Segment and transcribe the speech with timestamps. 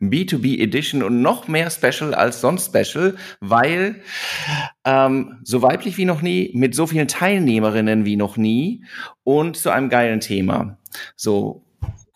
[0.00, 4.02] B2B Edition und noch mehr Special als sonst Special, weil
[4.84, 8.84] ähm, so weiblich wie noch nie, mit so vielen Teilnehmerinnen wie noch nie
[9.24, 10.78] und zu einem geilen Thema.
[11.16, 11.66] So,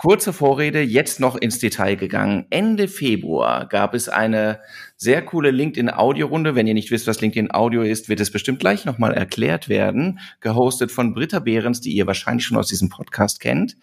[0.03, 2.47] Kurze Vorrede, jetzt noch ins Detail gegangen.
[2.49, 4.61] Ende Februar gab es eine
[4.97, 6.55] sehr coole LinkedIn-Audio-Runde.
[6.55, 10.19] Wenn ihr nicht wisst, was LinkedIn Audio ist, wird es bestimmt gleich nochmal erklärt werden.
[10.41, 13.77] Gehostet von Britta Behrens, die ihr wahrscheinlich schon aus diesem Podcast kennt,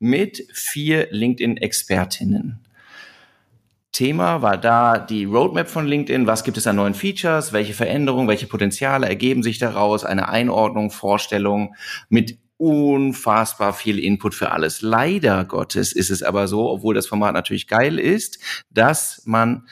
[0.00, 2.58] mit vier LinkedIn-Expertinnen.
[3.92, 6.26] Thema war da die Roadmap von LinkedIn.
[6.26, 7.52] Was gibt es an neuen Features?
[7.52, 10.04] Welche Veränderungen, welche Potenziale ergeben sich daraus?
[10.04, 11.74] Eine Einordnung, Vorstellung
[12.08, 14.82] mit unfassbar viel Input für alles.
[14.82, 18.38] Leider Gottes ist es aber so, obwohl das Format natürlich geil ist,
[18.70, 19.66] dass man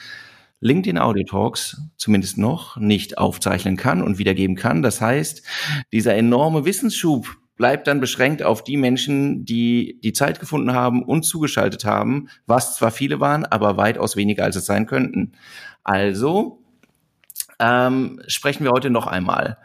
[0.59, 4.81] LinkedIn Audio Talks zumindest noch nicht aufzeichnen kann und wiedergeben kann.
[4.81, 5.43] Das heißt,
[5.93, 11.23] dieser enorme Wissensschub bleibt dann beschränkt auf die Menschen, die die Zeit gefunden haben und
[11.23, 15.33] zugeschaltet haben, was zwar viele waren, aber weitaus weniger als es sein könnten.
[15.83, 16.63] Also
[17.59, 19.57] ähm, sprechen wir heute noch einmal.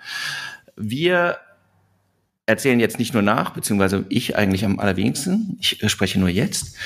[0.77, 1.39] Wir
[2.47, 6.77] erzählen jetzt nicht nur nach, beziehungsweise ich eigentlich am allerwenigsten, ich spreche nur jetzt,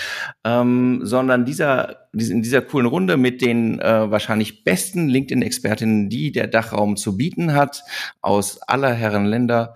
[0.45, 6.47] ähm, sondern dieser, in dieser coolen Runde mit den äh, wahrscheinlich besten LinkedIn-Expertinnen, die der
[6.47, 7.83] Dachraum zu bieten hat,
[8.20, 9.75] aus aller Herren Länder,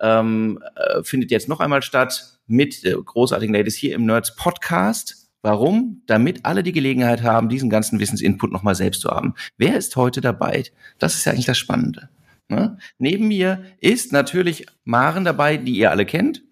[0.00, 5.28] ähm, äh, findet jetzt noch einmal statt mit äh, großartigen Ladies hier im Nerds Podcast.
[5.42, 6.02] Warum?
[6.06, 9.34] Damit alle die Gelegenheit haben, diesen ganzen Wissensinput nochmal selbst zu haben.
[9.56, 10.64] Wer ist heute dabei?
[10.98, 12.08] Das ist ja eigentlich das Spannende.
[12.48, 12.78] Ne?
[12.98, 16.42] Neben mir ist natürlich Maren dabei, die ihr alle kennt.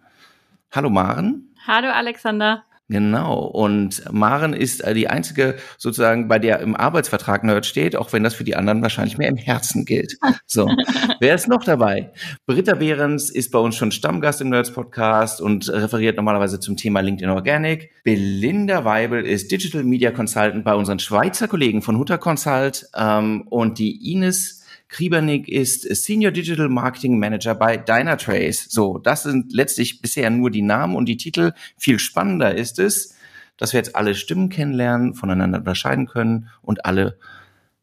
[0.72, 1.54] Hallo Maren.
[1.66, 2.64] Hallo Alexander.
[2.88, 3.44] Genau.
[3.44, 8.22] Und Maren ist äh, die einzige sozusagen, bei der im Arbeitsvertrag Nerd steht, auch wenn
[8.22, 10.18] das für die anderen wahrscheinlich mehr im Herzen gilt.
[10.44, 10.66] So.
[11.20, 12.12] Wer ist noch dabei?
[12.44, 17.00] Britta Behrens ist bei uns schon Stammgast im Nerds Podcast und referiert normalerweise zum Thema
[17.00, 17.90] LinkedIn Organic.
[18.04, 22.86] Belinda Weibel ist Digital Media Consultant bei unseren Schweizer Kollegen von Hutter Consult.
[22.94, 24.63] Ähm, und die Ines
[24.94, 28.66] Kriebernick ist Senior Digital Marketing Manager bei Dynatrace.
[28.70, 31.52] So, das sind letztlich bisher nur die Namen und die Titel.
[31.76, 33.16] Viel spannender ist es,
[33.56, 37.18] dass wir jetzt alle Stimmen kennenlernen, voneinander unterscheiden können und alle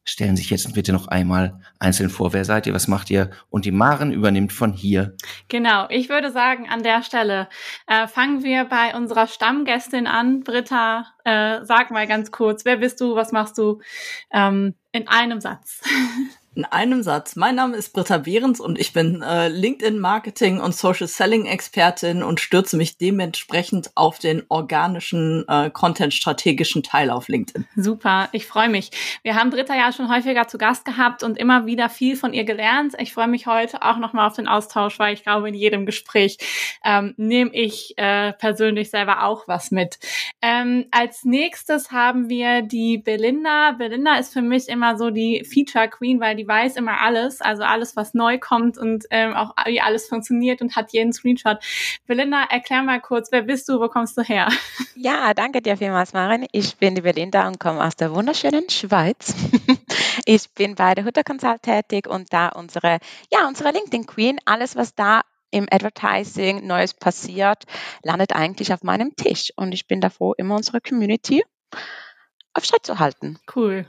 [0.05, 2.31] stellen sich jetzt bitte noch einmal einzeln vor.
[2.31, 2.73] Wer seid ihr?
[2.73, 3.29] Was macht ihr?
[3.49, 5.13] Und die Maren übernimmt von hier.
[5.49, 5.87] Genau.
[5.89, 7.49] Ich würde sagen, an der Stelle
[7.87, 10.45] äh, fangen wir bei unserer Stammgästin an.
[10.45, 13.15] Britta, äh, sag mal ganz kurz, wer bist du?
[13.15, 13.81] Was machst du?
[14.31, 15.81] Ähm, in einem Satz.
[16.53, 17.37] In einem Satz.
[17.37, 22.23] Mein Name ist Britta Behrens und ich bin äh, LinkedIn Marketing und Social Selling Expertin
[22.23, 27.65] und stürze mich dementsprechend auf den organischen äh, Content strategischen Teil auf LinkedIn.
[27.77, 28.91] Super, ich freue mich.
[29.23, 32.43] Wir haben Britta ja schon häufiger zu Gast gehabt und immer wieder viel von ihr
[32.43, 32.95] gelernt.
[32.99, 36.37] Ich freue mich heute auch nochmal auf den Austausch, weil ich glaube, in jedem Gespräch
[36.83, 39.99] ähm, nehme ich äh, persönlich selber auch was mit.
[40.41, 43.71] Ähm, als nächstes haben wir die Belinda.
[43.71, 47.39] Belinda ist für mich immer so die Feature Queen, weil die die weiß immer alles,
[47.39, 51.59] also alles, was neu kommt und ähm, auch wie alles funktioniert und hat jeden Screenshot.
[52.07, 54.47] Belinda, erklär mal kurz, wer bist du, wo kommst du her?
[54.95, 56.45] Ja, danke dir vielmals, Maren.
[56.51, 59.35] Ich bin die Belinda und komme aus der wunderschönen Schweiz.
[60.25, 62.99] Ich bin bei der Hutter Consult tätig und da unsere,
[63.31, 67.63] ja, unsere LinkedIn Queen, alles, was da im Advertising Neues passiert,
[68.03, 69.51] landet eigentlich auf meinem Tisch.
[69.55, 71.43] Und ich bin davor, immer unsere Community
[72.53, 73.39] auf Schritt zu halten.
[73.55, 73.87] Cool.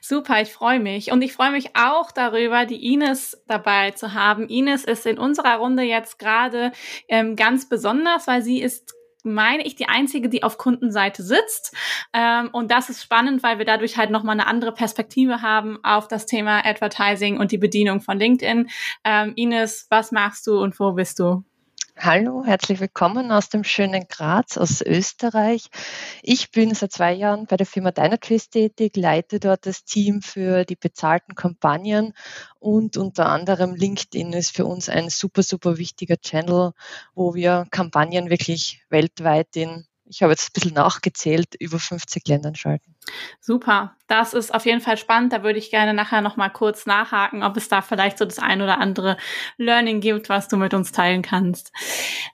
[0.00, 1.12] Super, ich freue mich.
[1.12, 4.48] Und ich freue mich auch darüber, die Ines dabei zu haben.
[4.48, 6.72] Ines ist in unserer Runde jetzt gerade
[7.08, 11.74] ähm, ganz besonders, weil sie ist meine ich, die einzige, die auf Kundenseite sitzt.
[12.12, 16.08] Ähm, und das ist spannend, weil wir dadurch halt nochmal eine andere Perspektive haben auf
[16.08, 18.68] das Thema Advertising und die Bedienung von LinkedIn.
[19.04, 21.44] Ähm, Ines, was machst du und wo bist du?
[22.02, 25.66] Hallo, herzlich willkommen aus dem schönen Graz, aus Österreich.
[26.22, 30.64] Ich bin seit zwei Jahren bei der Firma Dynatrace tätig, leite dort das Team für
[30.64, 32.14] die bezahlten Kampagnen
[32.58, 36.72] und unter anderem LinkedIn ist für uns ein super, super wichtiger Channel,
[37.14, 42.54] wo wir Kampagnen wirklich weltweit in, ich habe jetzt ein bisschen nachgezählt, über 50 Ländern
[42.54, 42.94] schalten.
[43.40, 43.96] Super.
[44.06, 45.32] Das ist auf jeden Fall spannend.
[45.32, 48.40] Da würde ich gerne nachher noch mal kurz nachhaken, ob es da vielleicht so das
[48.40, 49.16] ein oder andere
[49.56, 51.72] Learning gibt, was du mit uns teilen kannst.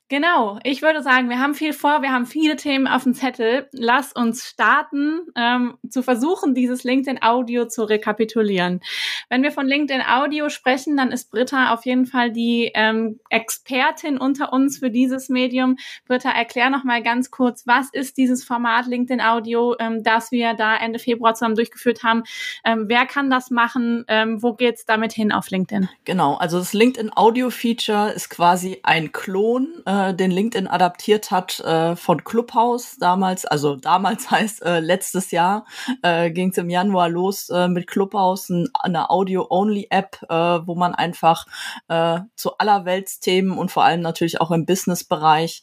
[0.08, 0.58] Genau.
[0.62, 2.00] Ich würde sagen, wir haben viel vor.
[2.00, 3.68] Wir haben viele Themen auf dem Zettel.
[3.72, 8.80] Lass uns starten, ähm, zu versuchen, dieses LinkedIn Audio zu rekapitulieren.
[9.28, 14.16] Wenn wir von LinkedIn Audio sprechen, dann ist Britta auf jeden Fall die ähm, Expertin
[14.16, 15.76] unter uns für dieses Medium.
[16.06, 20.54] Britta, erklär noch mal ganz kurz, was ist dieses Format LinkedIn Audio, ähm, das wir
[20.54, 22.24] da Ende Februar zusammen durchgeführt haben.
[22.64, 24.04] Ähm, wer kann das machen?
[24.08, 25.88] Ähm, wo geht's damit hin auf LinkedIn?
[26.04, 31.60] Genau, also das LinkedIn Audio Feature ist quasi ein Klon, äh, den LinkedIn adaptiert hat
[31.60, 33.44] äh, von Clubhouse damals.
[33.44, 35.66] Also damals heißt äh, letztes Jahr
[36.02, 40.34] äh, ging es im Januar los äh, mit Clubhouse, ein, eine Audio-Only-App, äh,
[40.66, 41.46] wo man einfach
[42.36, 45.62] zu allerweltsthemen und vor allem natürlich auch im Business-Bereich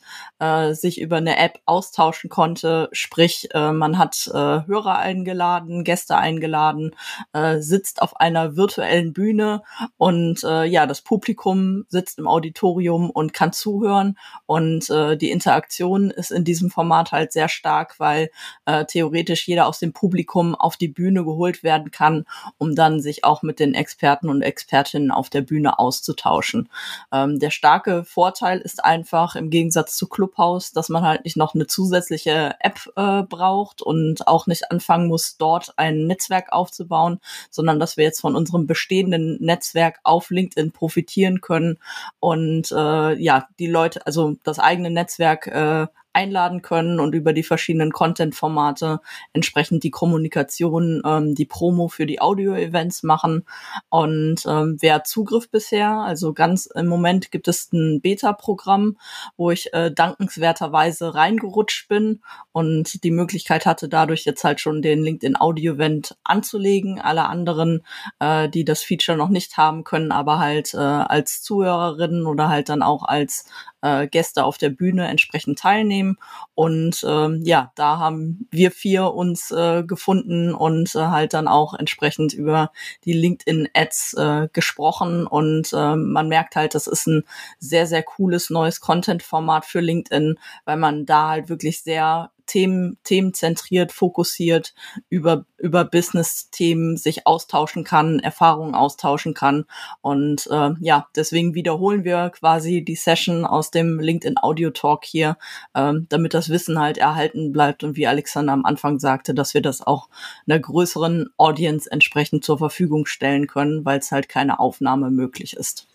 [0.72, 2.90] sich über eine App austauschen konnte.
[2.92, 6.95] Sprich, man hat äh, Hörer eingeladen, Gäste eingeladen,
[7.33, 9.63] äh, sitzt auf einer virtuellen Bühne
[9.97, 16.12] und äh, ja, das Publikum sitzt im Auditorium und kann zuhören und äh, die Interaktion
[16.12, 18.30] ist in diesem Format halt sehr stark, weil
[18.65, 22.25] äh, theoretisch jeder aus dem Publikum auf die Bühne geholt werden kann,
[22.57, 26.69] um dann sich auch mit den Experten und Expertinnen auf der Bühne auszutauschen.
[27.12, 31.56] Ähm, der starke Vorteil ist einfach im Gegensatz zu Clubhouse, dass man halt nicht noch
[31.56, 37.80] eine zusätzliche App äh, braucht und auch nicht anfangen muss, dort ein Netzwerk aufzubauen, sondern
[37.80, 41.78] dass wir jetzt von unserem bestehenden Netzwerk auf LinkedIn profitieren können
[42.20, 47.44] und äh, ja, die Leute, also das eigene Netzwerk äh, einladen können und über die
[47.44, 49.01] verschiedenen Content-Formate
[49.33, 53.45] entsprechend die Kommunikation, ähm, die Promo für die Audio-Events machen.
[53.89, 58.98] Und ähm, wer Zugriff bisher, also ganz im Moment gibt es ein Beta-Programm,
[59.38, 62.21] wo ich äh, dankenswerterweise reingerutscht bin
[62.51, 67.00] und die Möglichkeit hatte, dadurch jetzt halt schon den LinkedIn Audio-Event anzulegen.
[67.00, 67.83] Alle anderen,
[68.19, 72.69] äh, die das Feature noch nicht haben können, aber halt äh, als Zuhörerinnen oder halt
[72.69, 73.45] dann auch als
[73.83, 76.18] äh, Gäste auf der Bühne entsprechend teilnehmen.
[76.56, 81.74] Und ähm, ja, da haben wir vier uns äh, gefunden und äh, halt dann auch
[81.74, 82.71] entsprechend über
[83.06, 85.27] die LinkedIn-Ads äh, gesprochen.
[85.27, 87.24] Und äh, man merkt halt, das ist ein
[87.59, 93.92] sehr, sehr cooles neues Content-Format für LinkedIn, weil man da halt wirklich sehr Themen, themenzentriert,
[93.92, 94.74] fokussiert
[95.10, 99.66] über, über Business-Themen sich austauschen kann, Erfahrungen austauschen kann.
[100.01, 105.38] Und äh, ja, deswegen wiederholen wir quasi die Session aus dem LinkedIn Audio Talk hier,
[105.74, 109.62] äh, damit das Wissen halt erhalten bleibt und wie Alexander am Anfang sagte, dass wir
[109.62, 110.10] das auch
[110.48, 115.88] einer größeren Audience entsprechend zur Verfügung stellen können, weil es halt keine Aufnahme möglich ist.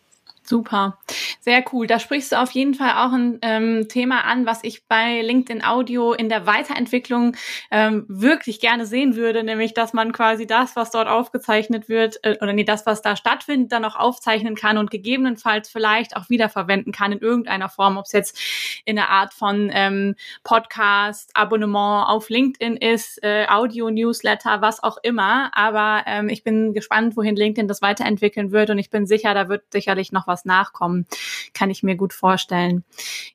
[0.48, 0.96] Super,
[1.40, 1.86] sehr cool.
[1.86, 5.62] Da sprichst du auf jeden Fall auch ein ähm, Thema an, was ich bei LinkedIn
[5.62, 7.36] Audio in der Weiterentwicklung
[7.70, 12.38] ähm, wirklich gerne sehen würde, nämlich dass man quasi das, was dort aufgezeichnet wird, äh,
[12.40, 16.94] oder nee, das, was da stattfindet, dann auch aufzeichnen kann und gegebenenfalls vielleicht auch wiederverwenden
[16.94, 18.40] kann in irgendeiner Form, ob es jetzt
[18.86, 20.14] in der Art von ähm,
[20.44, 25.50] Podcast, Abonnement auf LinkedIn ist, äh, Audio, Newsletter, was auch immer.
[25.54, 29.50] Aber ähm, ich bin gespannt, wohin LinkedIn das weiterentwickeln wird und ich bin sicher, da
[29.50, 31.06] wird sicherlich noch was was nachkommen,
[31.54, 32.84] kann ich mir gut vorstellen.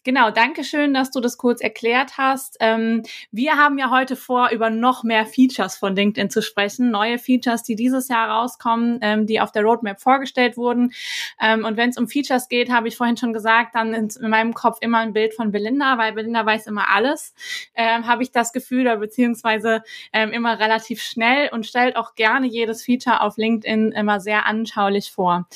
[0.03, 2.57] Genau, danke schön, dass du das kurz erklärt hast.
[2.59, 7.19] Ähm, wir haben ja heute vor, über noch mehr Features von LinkedIn zu sprechen, neue
[7.19, 10.93] Features, die dieses Jahr rauskommen, ähm, die auf der Roadmap vorgestellt wurden.
[11.41, 14.53] Ähm, und wenn es um Features geht, habe ich vorhin schon gesagt, dann in meinem
[14.53, 17.33] Kopf immer ein Bild von Belinda, weil Belinda weiß immer alles,
[17.75, 22.47] ähm, habe ich das Gefühl, oder beziehungsweise ähm, immer relativ schnell und stellt auch gerne
[22.47, 25.47] jedes Feature auf LinkedIn immer sehr anschaulich vor.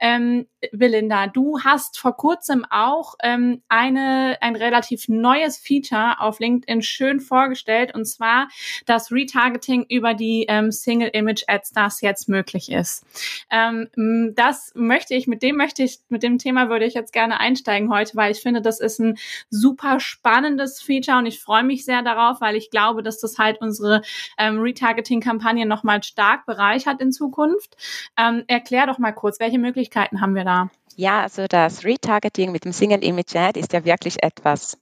[0.00, 0.95] Ähm, Belinda,
[1.32, 7.94] du hast vor kurzem auch ähm, eine, ein relativ neues Feature auf LinkedIn schön vorgestellt,
[7.94, 8.48] und zwar
[8.86, 13.04] das Retargeting über die ähm, Single Image Ads, das jetzt möglich ist.
[13.50, 13.88] Ähm,
[14.34, 17.92] das möchte ich, mit dem möchte ich, mit dem Thema würde ich jetzt gerne einsteigen
[17.92, 19.18] heute, weil ich finde, das ist ein
[19.50, 23.60] super spannendes Feature und ich freue mich sehr darauf, weil ich glaube, dass das halt
[23.60, 24.02] unsere
[24.38, 27.76] ähm, Retargeting-Kampagne nochmal stark bereichert in Zukunft.
[28.18, 30.70] Ähm, erklär doch mal kurz, welche Möglichkeiten haben wir da?
[30.98, 34.78] Ja, also das Retargeting mit dem Single Image Ad ist ja wirklich etwas,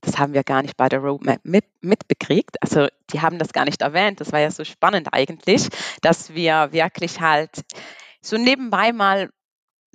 [0.00, 2.62] das haben wir gar nicht bei der Roadmap mit, mitbekriegt.
[2.62, 4.20] Also die haben das gar nicht erwähnt.
[4.20, 5.68] Das war ja so spannend eigentlich,
[6.00, 7.64] dass wir wirklich halt
[8.22, 9.30] so nebenbei mal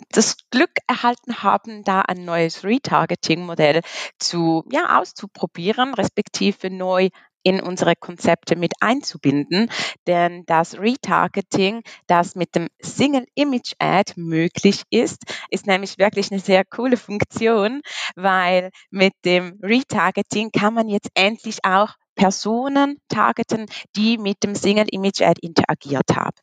[0.10, 3.82] das Glück erhalten haben, da ein neues Retargeting-Modell
[4.20, 7.10] zu, ja, auszuprobieren, respektive neu
[7.44, 9.70] in unsere Konzepte mit einzubinden.
[10.08, 16.40] Denn das Retargeting, das mit dem Single Image Ad möglich ist, ist nämlich wirklich eine
[16.40, 17.82] sehr coole Funktion,
[18.16, 24.88] weil mit dem Retargeting kann man jetzt endlich auch Personen targeten, die mit dem Single
[24.92, 26.38] Image Ad interagiert haben.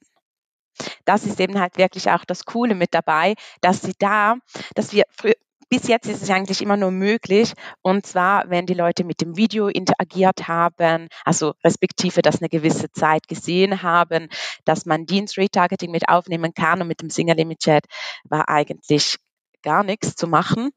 [1.04, 4.36] Das ist eben halt wirklich auch das Coole mit dabei, dass sie da,
[4.74, 5.34] dass wir früher,
[5.70, 9.36] bis jetzt ist es eigentlich immer nur möglich, und zwar, wenn die Leute mit dem
[9.36, 14.28] Video interagiert haben, also respektive das eine gewisse Zeit gesehen haben,
[14.64, 17.84] dass man Dienst Retargeting mit aufnehmen kann und mit dem Single Image Chat
[18.24, 19.16] war eigentlich
[19.62, 20.70] gar nichts zu machen.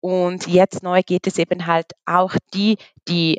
[0.00, 2.76] Und jetzt neu geht es eben halt auch die,
[3.08, 3.38] die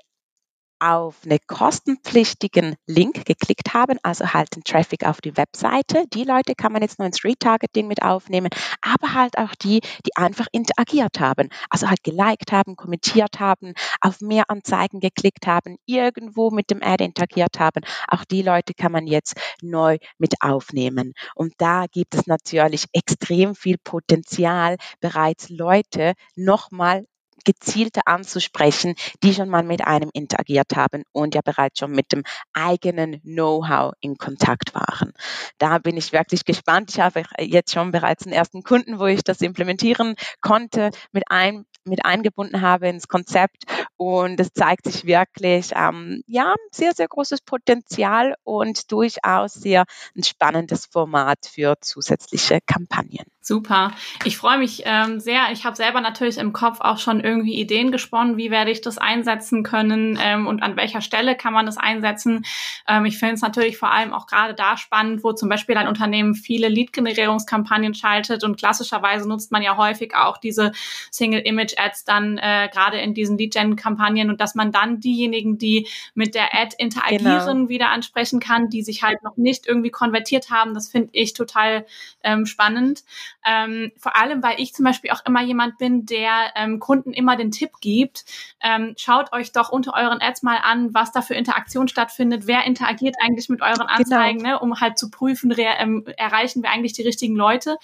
[0.79, 6.05] auf einen kostenpflichtigen Link geklickt haben, also halt den Traffic auf die Webseite.
[6.13, 8.50] Die Leute kann man jetzt nur ins Retargeting mit aufnehmen,
[8.81, 14.22] aber halt auch die, die einfach interagiert haben, also halt geliked haben, kommentiert haben, auf
[14.22, 17.81] mehr Anzeigen geklickt haben, irgendwo mit dem Ad interagiert haben.
[18.07, 21.13] Auch die Leute kann man jetzt neu mit aufnehmen.
[21.36, 27.05] Und da gibt es natürlich extrem viel Potenzial, bereits Leute nochmal
[27.48, 32.24] gezielter anzusprechen, die schon mal mit einem interagiert haben und ja bereits schon mit dem
[32.51, 35.13] eigenen Know-how in Kontakt waren.
[35.58, 36.92] Da bin ich wirklich gespannt.
[36.92, 41.66] Ich habe jetzt schon bereits einen ersten Kunden, wo ich das implementieren konnte, mit, ein,
[41.86, 43.63] mit eingebunden habe ins Konzept
[43.96, 49.86] und es zeigt sich wirklich, ähm, ja, sehr, sehr großes Potenzial und durchaus sehr
[50.18, 53.37] ein spannendes Format für zusätzliche Kampagnen.
[53.48, 53.94] Super.
[54.25, 55.54] Ich freue mich ähm, sehr.
[55.54, 58.98] Ich habe selber natürlich im Kopf auch schon irgendwie Ideen gesponnen, wie werde ich das
[58.98, 62.44] einsetzen können ähm, und an welcher Stelle kann man das einsetzen.
[62.89, 65.88] Ähm, ich finde es natürlich vor allem auch gerade da spannend, wo zum Beispiel ein
[65.88, 70.74] Unternehmen viele Lead-Generierungskampagnen schaltet und klassischerweise nutzt man ja häufig auch diese
[71.12, 76.54] Single-Image-Ads dann äh, gerade in diesen Lead-Gen-Kampagnen und dass man dann diejenigen, die mit der
[76.54, 77.70] Ad interagieren, genau.
[77.70, 80.74] wieder ansprechen kann, die sich halt noch nicht irgendwie konvertiert haben.
[80.74, 81.86] Das finde ich total
[82.25, 83.04] ähm, spannend.
[83.48, 87.38] Ähm, vor allem, weil ich zum Beispiel auch immer jemand bin, der ähm, Kunden immer
[87.38, 88.25] den Tipp gibt,
[88.62, 92.66] ähm, schaut euch doch unter euren Ads mal an, was da für Interaktion stattfindet, wer
[92.66, 94.50] interagiert eigentlich mit euren Anzeigen, genau.
[94.50, 97.77] ne, um halt zu prüfen, ähm, erreichen wir eigentlich die richtigen Leute.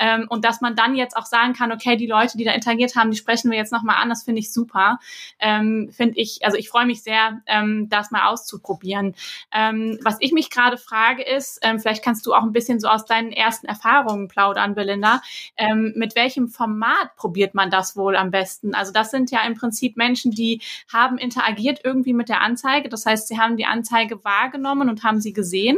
[0.00, 2.96] Ähm, und dass man dann jetzt auch sagen kann, okay, die Leute, die da interagiert
[2.96, 4.98] haben, die sprechen wir jetzt nochmal an, das finde ich super.
[5.38, 7.40] Ähm, finde ich, also ich freue mich sehr,
[7.88, 9.14] das mal auszuprobieren.
[9.52, 13.32] Was ich mich gerade frage ist, vielleicht kannst du auch ein bisschen so aus deinen
[13.32, 15.03] ersten Erfahrungen plaudern, Belinda.
[15.04, 15.22] Länder.
[15.56, 18.74] Ähm, mit welchem Format probiert man das wohl am besten?
[18.74, 20.60] Also das sind ja im Prinzip Menschen, die
[20.92, 22.88] haben interagiert irgendwie mit der Anzeige.
[22.88, 25.76] Das heißt, sie haben die Anzeige wahrgenommen und haben sie gesehen,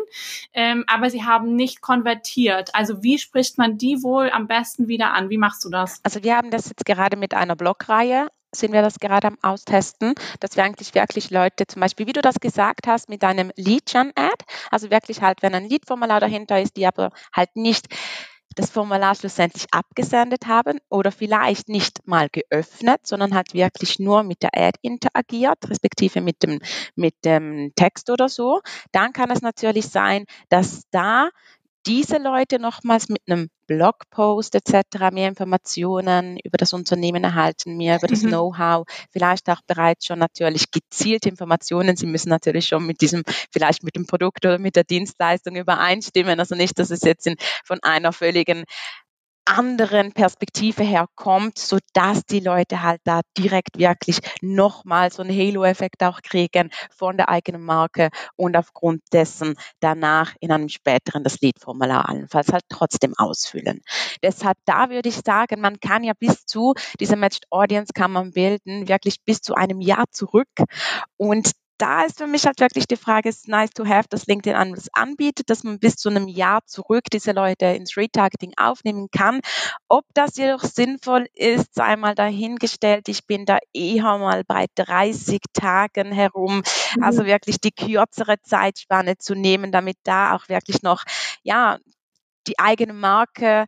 [0.52, 2.75] ähm, aber sie haben nicht konvertiert.
[2.75, 5.30] Also wie spricht man die wohl am besten wieder an?
[5.30, 6.00] Wie machst du das?
[6.02, 10.14] Also wir haben das jetzt gerade mit einer Blogreihe sind wir das gerade am Austesten,
[10.40, 14.45] dass wir eigentlich wirklich Leute, zum Beispiel, wie du das gesagt hast, mit einem Lead-Gen-Ad,
[14.71, 17.88] also wirklich halt, wenn ein Lead-Formular dahinter ist, die aber halt nicht
[18.56, 24.42] das Formular schlussendlich abgesendet haben oder vielleicht nicht mal geöffnet, sondern halt wirklich nur mit
[24.42, 26.60] der Ad interagiert, respektive mit dem,
[26.96, 28.60] mit dem Text oder so,
[28.92, 31.30] dann kann es natürlich sein, dass da
[31.87, 35.11] diese Leute nochmals mit einem Blogpost etc.
[35.12, 38.28] mehr Informationen über das Unternehmen erhalten, mehr über das mhm.
[38.28, 41.97] Know-how, vielleicht auch bereits schon natürlich gezielte Informationen.
[41.97, 46.38] Sie müssen natürlich schon mit diesem, vielleicht mit dem Produkt oder mit der Dienstleistung übereinstimmen.
[46.40, 48.64] Also nicht, dass es jetzt in, von einer völligen
[49.46, 56.02] anderen Perspektive herkommt, so dass die Leute halt da direkt wirklich nochmal so einen Halo-Effekt
[56.02, 62.08] auch kriegen von der eigenen Marke und aufgrund dessen danach in einem späteren das Lead-Formular
[62.08, 63.80] allenfalls halt trotzdem ausfüllen.
[64.22, 68.32] Deshalb da würde ich sagen, man kann ja bis zu, diese Matched Audience kann man
[68.32, 70.48] bilden, wirklich bis zu einem Jahr zurück
[71.16, 74.56] und da ist für mich halt wirklich die Frage, ist nice to have, dass LinkedIn
[74.56, 79.40] anders anbietet, dass man bis zu einem Jahr zurück diese Leute ins Retargeting aufnehmen kann.
[79.88, 83.09] Ob das jedoch sinnvoll ist, sei mal dahingestellt.
[83.09, 86.62] Ich bin da eher mal bei 30 Tagen herum.
[86.97, 87.02] Mhm.
[87.02, 91.04] Also wirklich die kürzere Zeitspanne zu nehmen, damit da auch wirklich noch,
[91.42, 91.78] ja,
[92.47, 93.66] die eigene Marke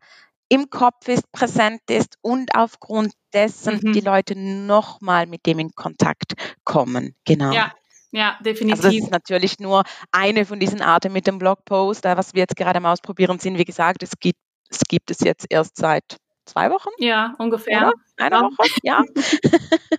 [0.49, 3.93] im Kopf ist, präsent ist und aufgrund dessen mhm.
[3.93, 6.33] die Leute nochmal mit dem in Kontakt
[6.65, 7.15] kommen.
[7.27, 7.53] Genau.
[7.53, 7.75] Ja,
[8.11, 8.85] ja, definitiv.
[8.85, 12.05] Also das ist natürlich nur eine von diesen Arten mit dem Blogpost.
[12.05, 14.39] Was wir jetzt gerade mal ausprobieren sind, wie gesagt, es gibt
[14.71, 16.91] es, gibt es jetzt erst seit zwei Wochen.
[16.99, 17.89] Ja, ungefähr.
[17.89, 17.93] Oder?
[18.17, 18.43] Eine ja.
[18.43, 19.03] Woche, ja.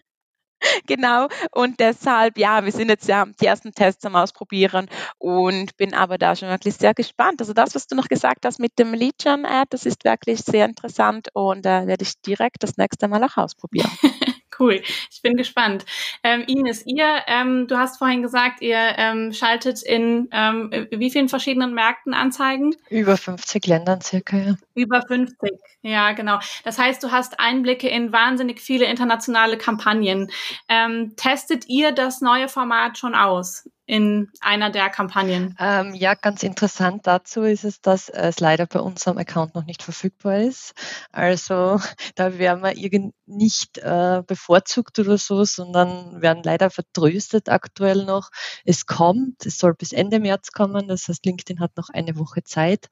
[0.88, 1.28] genau.
[1.52, 4.88] Und deshalb, ja, wir sind jetzt ja die ersten Tests am Ausprobieren
[5.18, 7.42] und bin aber da schon wirklich sehr gespannt.
[7.42, 11.30] Also das, was du noch gesagt hast mit dem Lead-Gen-Ad, das ist wirklich sehr interessant
[11.34, 13.90] und da äh, werde ich direkt das nächste Mal auch ausprobieren.
[14.60, 15.86] Cool, ich bin gespannt.
[16.24, 21.30] Ähm, Ines, ihr, ähm, du hast vorhin gesagt, ihr ähm, schaltet in ähm, wie vielen
[21.30, 22.76] verschiedenen Märkten Anzeigen?
[22.90, 24.56] Über 50 Ländern circa, ja.
[24.76, 25.52] Über 50,
[25.82, 26.40] ja, genau.
[26.66, 30.30] Das heißt, du hast Einblicke in wahnsinnig viele internationale Kampagnen.
[30.68, 33.70] Ähm, testet ihr das neue Format schon aus?
[33.90, 35.56] In einer der Kampagnen?
[35.58, 39.82] Ähm, ja, ganz interessant dazu ist es, dass es leider bei unserem Account noch nicht
[39.82, 40.76] verfügbar ist.
[41.12, 41.80] Also
[42.16, 48.30] da werden wir irgend nicht äh, bevorzugt oder so, sondern werden leider vertröstet aktuell noch.
[48.64, 52.44] Es kommt, es soll bis Ende März kommen, das heißt, LinkedIn hat noch eine Woche
[52.44, 52.90] Zeit.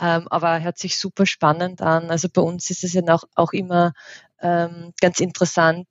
[0.00, 2.10] Ähm, aber hört sich super spannend an.
[2.10, 3.92] Also bei uns ist es ja auch, auch immer
[4.40, 5.88] ähm, ganz interessant,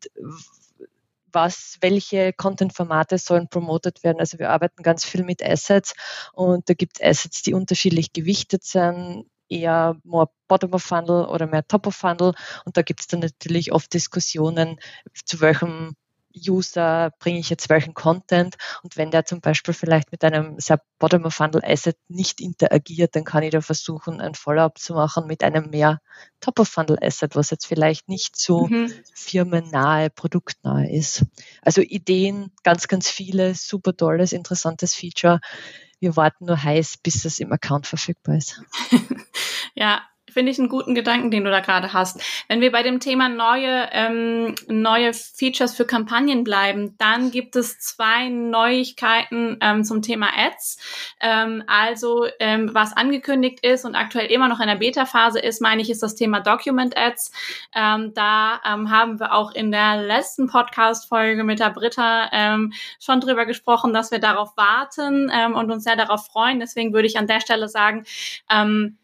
[1.33, 4.19] was, welche Content-Formate sollen promotet werden.
[4.19, 5.93] Also wir arbeiten ganz viel mit Assets
[6.33, 12.33] und da gibt es Assets, die unterschiedlich gewichtet sind, eher more Bottom-of-Funnel oder mehr Top-of-Funnel
[12.65, 14.77] und da gibt es dann natürlich oft Diskussionen,
[15.25, 15.95] zu welchem
[16.35, 20.81] User bringe ich jetzt welchen Content und wenn der zum Beispiel vielleicht mit einem sehr
[20.99, 25.99] Bottom-of-Funnel-Asset nicht interagiert, dann kann ich da versuchen, ein Follow-up zu machen mit einem mehr
[26.39, 28.93] Top-of-Funnel-Asset, was jetzt vielleicht nicht so mhm.
[29.13, 31.25] firmennahe, produktnahe ist.
[31.61, 35.39] Also Ideen, ganz, ganz viele, super tolles, interessantes Feature.
[35.99, 38.61] Wir warten nur heiß, bis es im Account verfügbar ist.
[39.75, 42.21] ja, finde ich einen guten Gedanken, den du da gerade hast.
[42.47, 47.79] Wenn wir bei dem Thema neue, ähm, neue Features für Kampagnen bleiben, dann gibt es
[47.79, 50.77] zwei Neuigkeiten ähm, zum Thema Ads.
[51.19, 55.81] Ähm, also ähm, was angekündigt ist und aktuell immer noch in der Beta-Phase ist, meine
[55.81, 57.31] ich, ist das Thema Document Ads.
[57.75, 63.21] Ähm, da ähm, haben wir auch in der letzten Podcast-Folge mit der Britta ähm, schon
[63.21, 66.59] drüber gesprochen, dass wir darauf warten ähm, und uns sehr darauf freuen.
[66.59, 68.05] Deswegen würde ich an der Stelle sagen,
[68.49, 68.97] ähm,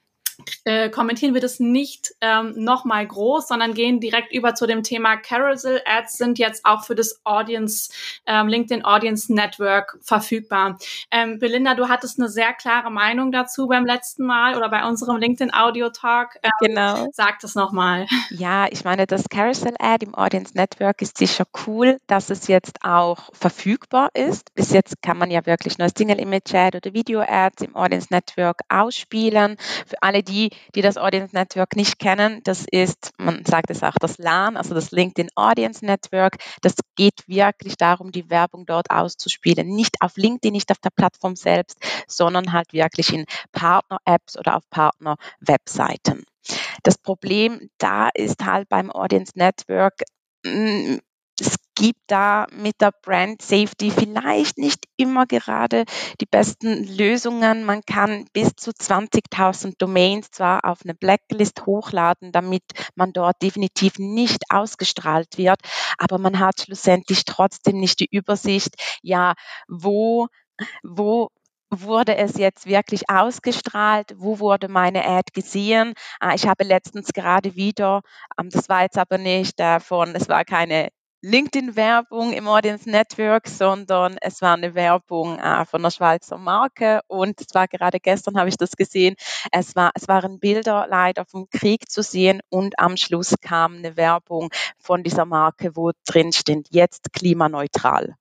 [0.64, 5.18] äh, kommentieren wir das nicht ähm, nochmal groß, sondern gehen direkt über zu dem Thema
[5.18, 7.92] Carousel Ads sind jetzt auch für das Audience,
[8.26, 10.78] ähm, LinkedIn Audience Network verfügbar.
[11.12, 15.18] Ähm, Belinda, du hattest eine sehr klare Meinung dazu beim letzten Mal oder bei unserem
[15.18, 16.38] LinkedIn Audio Talk.
[16.44, 17.08] Ähm, genau.
[17.14, 18.08] Sag das nochmal.
[18.30, 22.80] Ja, ich meine, das Carousel Ad im Audience Network ist sicher cool, dass es jetzt
[22.84, 24.54] auch verfügbar ist.
[24.54, 28.08] Bis jetzt kann man ja wirklich nur Single Image Ad oder Video Ads im Audience
[28.12, 29.58] Network ausspielen.
[29.86, 33.96] Für alle, die, die das Audience Network nicht kennen, das ist, man sagt es auch,
[34.00, 36.38] das LAN, also das LinkedIn Audience Network.
[36.62, 39.68] Das geht wirklich darum, die Werbung dort auszuspielen.
[39.68, 44.70] Nicht auf LinkedIn, nicht auf der Plattform selbst, sondern halt wirklich in Partner-Apps oder auf
[44.70, 46.26] Partner-Webseiten.
[46.84, 50.04] Das Problem da ist halt beim Audience Network,
[50.46, 50.98] mm,
[51.40, 55.86] es gibt da mit der Brand Safety vielleicht nicht immer gerade
[56.20, 57.64] die besten Lösungen.
[57.64, 62.64] Man kann bis zu 20.000 Domains zwar auf eine Blacklist hochladen, damit
[62.96, 65.60] man dort definitiv nicht ausgestrahlt wird,
[66.00, 69.34] aber man hat schlussendlich trotzdem nicht die Übersicht, ja,
[69.68, 70.28] wo
[70.84, 71.30] wo
[71.70, 74.14] wurde es jetzt wirklich ausgestrahlt?
[74.18, 75.94] Wo wurde meine Ad gesehen?
[76.20, 78.02] Ah, ich habe letztens gerade wieder,
[78.40, 80.90] ähm, das war jetzt aber nicht davon, es war keine
[81.22, 87.42] LinkedIn-Werbung im Audience Network, sondern es war eine Werbung äh, von einer Schweizer Marke und
[87.42, 89.16] es war gerade gestern, habe ich das gesehen,
[89.52, 93.98] es, war, es waren Bilder leider vom Krieg zu sehen und am Schluss kam eine
[93.98, 98.16] Werbung von dieser Marke, wo drin steht, jetzt klimaneutral.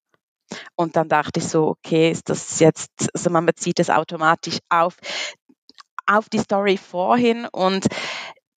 [0.74, 4.96] Und dann dachte ich so, okay, ist das jetzt, also man bezieht es automatisch auf,
[6.06, 7.88] auf die Story vorhin und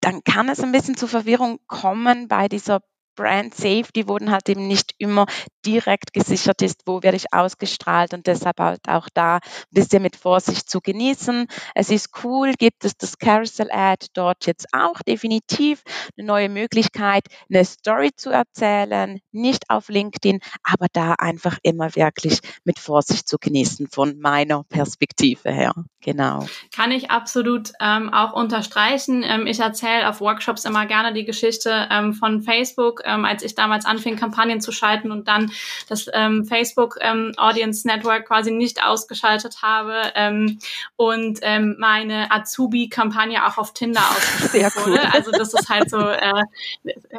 [0.01, 2.83] dann kann es ein bisschen zu Verwirrung kommen bei dieser
[3.19, 5.27] Brand Safety wurden halt eben nicht immer
[5.69, 10.17] direkt gesichert ist, wo werde ich ausgestrahlt und deshalb halt auch da ein bisschen mit
[10.17, 11.47] Vorsicht zu genießen.
[11.75, 15.83] Es ist cool, gibt es das Carousel Ad dort jetzt auch definitiv
[16.17, 22.41] eine neue Möglichkeit, eine Story zu erzählen, nicht auf LinkedIn, aber da einfach immer wirklich
[22.65, 25.75] mit Vorsicht zu genießen von meiner Perspektive her.
[26.01, 26.47] Genau.
[26.75, 29.23] Kann ich absolut ähm, auch unterstreichen.
[29.23, 33.55] Ähm, ich erzähle auf Workshops immer gerne die Geschichte ähm, von Facebook ähm, als ich
[33.55, 35.51] damals anfing, Kampagnen zu schalten und dann
[35.89, 40.59] das ähm, Facebook ähm, Audience Network quasi nicht ausgeschaltet habe ähm,
[40.97, 44.93] und ähm, meine Azubi-Kampagne auch auf Tinder ausgespielt cool.
[44.93, 45.13] wurde.
[45.13, 46.45] Also das ist halt so, äh,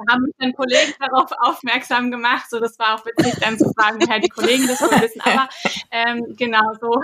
[0.10, 2.50] haben mich dann Kollegen darauf aufmerksam gemacht.
[2.50, 5.22] So, das war auch witzig, dann zu fragen, woher die Kollegen das so wissen.
[5.22, 5.50] Aber
[5.92, 7.02] ähm, genau so.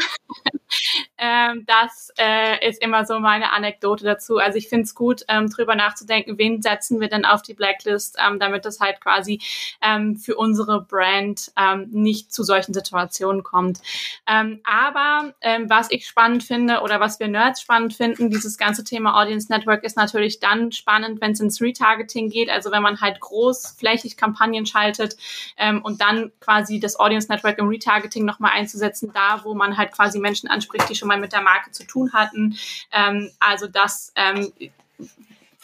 [1.18, 4.38] ähm, das äh, ist immer so meine Anekdote dazu.
[4.38, 8.18] Also ich finde es gut, ähm, drüber nachzudenken, wen setzen wir denn auf die Blacklist,
[8.26, 9.42] ähm, damit das halt quasi
[9.82, 13.80] ähm, für unsere Brand Moment ähm, nicht zu solchen Situationen kommt.
[14.28, 18.84] Ähm, aber ähm, was ich spannend finde oder was wir Nerds spannend finden, dieses ganze
[18.84, 23.02] Thema Audience Network ist natürlich dann spannend, wenn es ins Retargeting geht, also wenn man
[23.02, 25.18] halt großflächig Kampagnen schaltet
[25.58, 29.92] ähm, und dann quasi das Audience Network im Retargeting nochmal einzusetzen, da wo man halt
[29.92, 32.58] quasi Menschen anspricht, die schon mal mit der Marke zu tun hatten.
[32.92, 34.52] Ähm, also das ähm,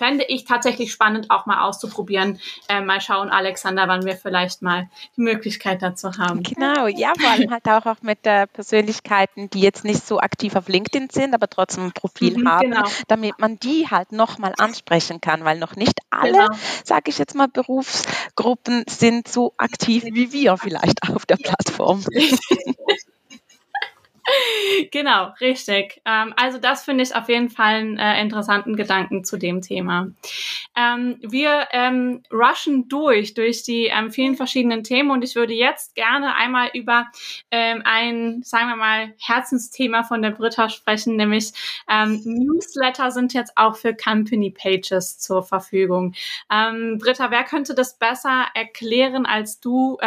[0.02, 2.40] fände ich tatsächlich spannend, auch mal auszuprobieren.
[2.68, 6.42] Äh, mal schauen, Alexander, wann wir vielleicht mal die Möglichkeit dazu haben.
[6.42, 10.56] Genau, ja, vor allem halt auch, auch mit äh, Persönlichkeiten, die jetzt nicht so aktiv
[10.56, 12.90] auf LinkedIn sind, aber trotzdem ein Profil mhm, haben, genau.
[13.10, 16.48] damit man die halt nochmal ansprechen kann, weil noch nicht alle, genau.
[16.84, 22.04] sage ich jetzt mal, Berufsgruppen sind so aktiv wie wir vielleicht auf der Plattform.
[24.92, 26.02] genau, richtig.
[26.06, 30.08] Ähm, also das finde ich auf jeden Fall einen äh, interessanten Gedanken zu dem Thema.
[30.76, 35.96] Ähm, wir ähm, rushen durch, durch die ähm, vielen verschiedenen Themen und ich würde jetzt
[35.96, 37.08] gerne einmal über
[37.52, 41.52] ähm, ein, sagen wir mal, Herzensthema von der Britta sprechen, nämlich
[41.90, 46.14] ähm, Newsletter sind jetzt auch für Company Pages zur Verfügung.
[46.50, 49.98] Britta, wer könnte das besser erklären als du?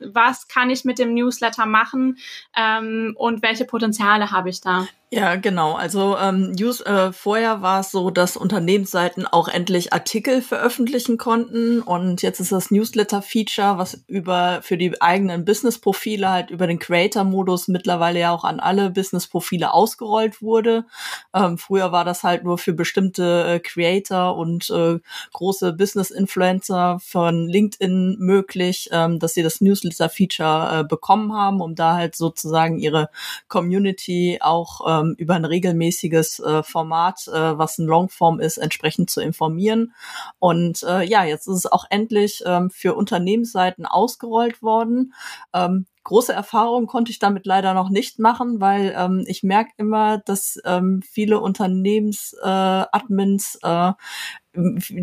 [0.00, 2.18] Was kann ich mit dem Newsletter machen
[2.54, 4.86] und welche Potenziale habe ich da?
[5.14, 5.74] Ja, genau.
[5.74, 11.82] Also ähm, News, äh, vorher war es so, dass Unternehmensseiten auch endlich Artikel veröffentlichen konnten
[11.82, 17.68] und jetzt ist das Newsletter-Feature, was über für die eigenen Business-Profile halt über den Creator-Modus
[17.68, 20.86] mittlerweile ja auch an alle Business-Profile ausgerollt wurde.
[21.34, 24.98] Ähm, früher war das halt nur für bestimmte äh, Creator und äh,
[25.34, 31.96] große Business-Influencer von LinkedIn möglich, ähm, dass sie das Newsletter-Feature äh, bekommen haben, um da
[31.96, 33.10] halt sozusagen ihre
[33.48, 39.20] Community auch ähm, über ein regelmäßiges äh, Format, äh, was ein Longform ist, entsprechend zu
[39.20, 39.92] informieren.
[40.38, 45.12] Und äh, ja, jetzt ist es auch endlich ähm, für Unternehmensseiten ausgerollt worden.
[45.52, 50.16] Ähm, große Erfahrungen konnte ich damit leider noch nicht machen, weil ähm, ich merke immer,
[50.18, 53.92] dass ähm, viele Unternehmensadmins äh, äh,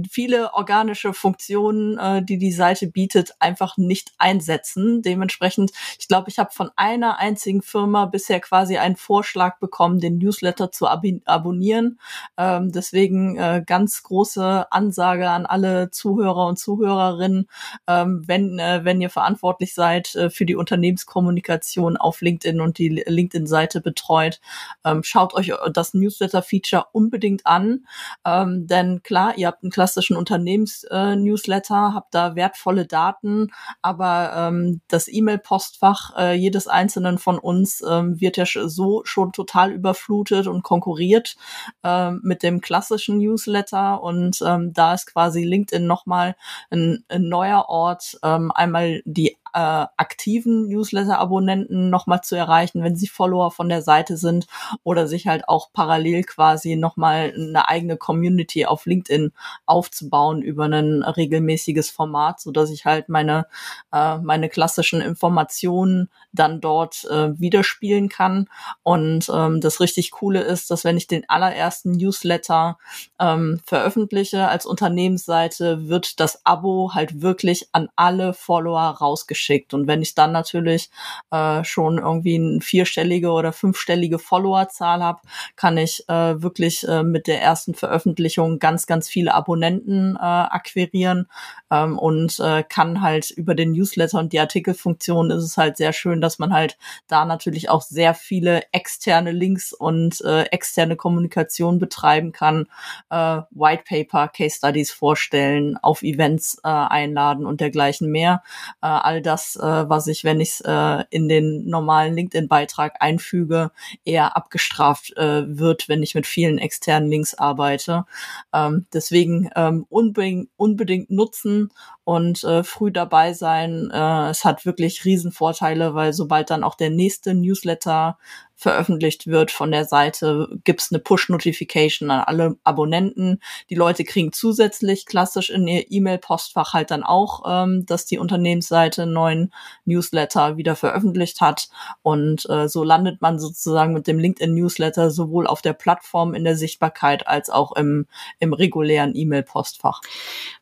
[0.10, 5.02] viele organische Funktionen, äh, die die Seite bietet, einfach nicht einsetzen.
[5.02, 10.18] Dementsprechend, ich glaube, ich habe von einer einzigen Firma bisher quasi einen Vorschlag bekommen, den
[10.18, 12.00] Newsletter zu ab abonnieren.
[12.38, 17.48] Ähm, deswegen äh, ganz große Ansage an alle Zuhörer und Zuhörerinnen,
[17.88, 22.90] ähm, wenn, äh, wenn ihr verantwortlich seid äh, für die Unternehmenskommunikation auf LinkedIn und die
[22.90, 24.42] LinkedIn-Seite betreut,
[24.86, 27.86] ähm, schaut euch das Newsletter-Feature unbedingt an.
[28.26, 35.08] Ähm, denn klar, ihr habt einen klassischen Unternehmens-Newsletter, habt da wertvolle Daten, aber ähm, das
[35.08, 41.38] E-Mail-Postfach äh, jedes einzelnen von uns ähm, wird ja so schon total überflutet und konkurriert
[41.84, 46.36] äh, mit dem klassischen Newsletter und ähm, da ist quasi LinkedIn nochmal
[46.70, 49.60] ein, ein neuer Ort, ähm, einmal die äh,
[49.98, 54.48] aktiven Newsletter-Abonnenten nochmal zu erreichen, wenn sie Follower von der Seite sind
[54.84, 59.32] oder sich halt auch parallel quasi nochmal eine eigene Community auf LinkedIn
[59.66, 63.48] aufzubauen über ein regelmäßiges Format, so dass ich halt meine,
[63.92, 68.48] äh, meine klassischen Informationen dann dort äh, widerspielen kann.
[68.84, 72.78] Und ähm, das richtig Coole ist, dass wenn ich den allerersten Newsletter
[73.20, 79.39] ähm, veröffentliche als Unternehmensseite, wird das Abo halt wirklich an alle Follower rausgeschickt.
[79.74, 80.90] Und wenn ich dann natürlich
[81.32, 85.20] äh, schon irgendwie eine vierstellige oder fünfstellige Followerzahl habe,
[85.56, 91.28] kann ich äh, wirklich äh, mit der ersten Veröffentlichung ganz, ganz viele Abonnenten äh, akquirieren
[91.72, 95.94] ähm, und äh, kann halt über den Newsletter und die Artikelfunktion ist es halt sehr
[95.94, 101.80] schön, dass man halt da natürlich auch sehr viele externe Links und äh, externe Kommunikation
[101.80, 102.68] betreiben kann,
[103.10, 108.44] äh, White Paper, Case Studies vorstellen, auf Events äh, einladen und dergleichen mehr.
[108.82, 113.72] Äh, all das, äh, was ich, wenn ich es äh, in den normalen LinkedIn-Beitrag einfüge,
[114.04, 118.06] eher abgestraft äh, wird, wenn ich mit vielen externen Links arbeite.
[118.52, 121.72] Ähm, deswegen ähm, unbedingt, unbedingt nutzen
[122.04, 123.92] und äh, früh dabei sein.
[123.94, 128.18] Äh, es hat wirklich Riesenvorteile, weil sobald dann auch der nächste Newsletter
[128.60, 133.40] veröffentlicht wird von der Seite, gibt's eine Push-Notification an alle Abonnenten.
[133.70, 139.04] Die Leute kriegen zusätzlich klassisch in ihr E-Mail-Postfach halt dann auch, ähm, dass die Unternehmensseite
[139.04, 139.54] einen neuen
[139.86, 141.70] Newsletter wieder veröffentlicht hat.
[142.02, 146.58] Und äh, so landet man sozusagen mit dem LinkedIn-Newsletter sowohl auf der Plattform in der
[146.58, 148.08] Sichtbarkeit als auch im,
[148.40, 150.02] im regulären E-Mail-Postfach.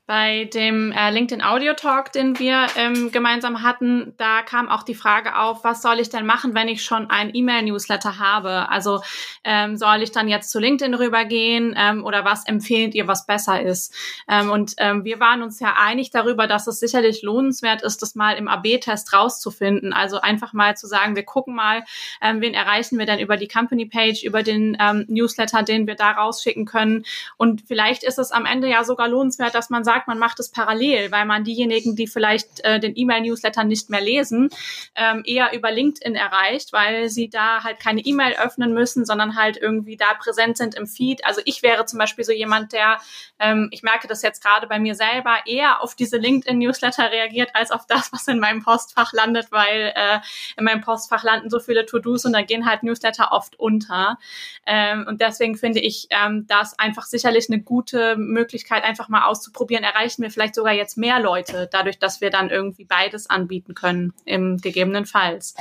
[0.08, 4.96] Bei dem äh, LinkedIn Audio Talk, den wir ähm, gemeinsam hatten, da kam auch die
[4.96, 8.70] Frage auf, was soll ich denn machen, wenn ich schon ein E-Mail-Newsletter habe?
[8.70, 9.02] Also
[9.43, 13.62] ähm, soll ich dann jetzt zu LinkedIn rübergehen ähm, oder was empfehlt ihr, was besser
[13.62, 13.93] ist?
[14.30, 18.15] Ähm, und ähm, wir waren uns ja einig darüber, dass es sicherlich lohnenswert ist, das
[18.15, 19.91] mal im AB-Test rauszufinden.
[19.91, 21.84] Also einfach mal zu sagen, wir gucken mal,
[22.22, 24.78] ähm, wen erreichen wir denn über die Company-Page, über den
[25.10, 27.04] Newsletter, den wir da rausschicken können.
[27.36, 30.39] Und vielleicht ist es am Ende ja sogar lohnenswert, dass man sagt, sagt, man macht
[30.39, 34.49] es parallel, weil man diejenigen, die vielleicht äh, den E-Mail-Newsletter nicht mehr lesen,
[34.95, 39.57] ähm, eher über LinkedIn erreicht, weil sie da halt keine E-Mail öffnen müssen, sondern halt
[39.57, 41.25] irgendwie da präsent sind im Feed.
[41.25, 42.99] Also ich wäre zum Beispiel so jemand, der,
[43.39, 47.71] ähm, ich merke das jetzt gerade bei mir selber, eher auf diese LinkedIn-Newsletter reagiert, als
[47.71, 50.19] auf das, was in meinem Postfach landet, weil äh,
[50.57, 54.19] in meinem Postfach landen so viele To-Dos und da gehen halt Newsletter oft unter.
[54.65, 59.83] Ähm, und deswegen finde ich ähm, das einfach sicherlich eine gute Möglichkeit, einfach mal auszuprobieren,
[59.88, 64.13] erreichen wir vielleicht sogar jetzt mehr Leute, dadurch, dass wir dann irgendwie beides anbieten können,
[64.26, 65.56] im gegebenenfalls.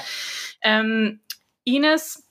[0.62, 1.20] Ähm,
[1.64, 2.26] Ines,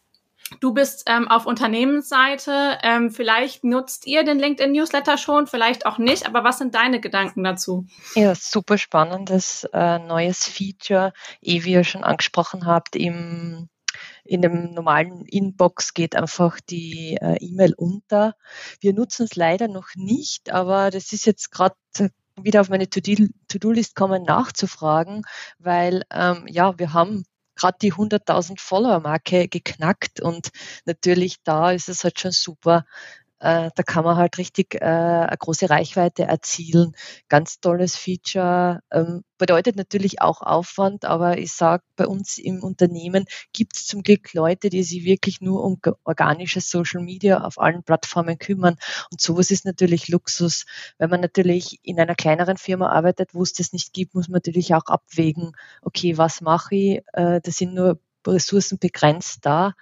[0.60, 2.78] Du bist ähm, auf Unternehmensseite.
[2.84, 6.28] Ähm, vielleicht nutzt ihr den LinkedIn-Newsletter schon, vielleicht auch nicht.
[6.28, 7.88] Aber was sind deine Gedanken dazu?
[8.14, 13.70] Ja, super spannendes äh, neues Feature, eh wie ihr schon angesprochen habt, im
[14.26, 18.36] in dem normalen Inbox geht einfach die äh, E-Mail unter.
[18.82, 21.76] Wir nutzen es leider noch nicht, aber das ist jetzt gerade
[22.42, 25.24] wieder auf meine To-Do-List kommen nachzufragen,
[25.58, 27.24] weil ähm, ja, wir haben
[27.56, 30.50] gerade die 100.000 Follower-Marke geknackt und
[30.86, 32.86] natürlich da ist es halt schon super,
[33.46, 36.94] da kann man halt richtig äh, eine große Reichweite erzielen.
[37.30, 38.82] Ganz tolles Feature.
[38.92, 44.02] Ähm, bedeutet natürlich auch Aufwand, aber ich sage, bei uns im Unternehmen gibt es zum
[44.02, 48.78] Glück Leute, die sich wirklich nur um organisches Social Media auf allen Plattformen kümmern.
[49.12, 50.66] Und sowas ist natürlich Luxus.
[50.98, 54.38] Wenn man natürlich in einer kleineren Firma arbeitet, wo es das nicht gibt, muss man
[54.38, 57.02] natürlich auch abwägen, okay, was mache ich?
[57.14, 59.74] Äh, das sind nur Ressourcen begrenzt da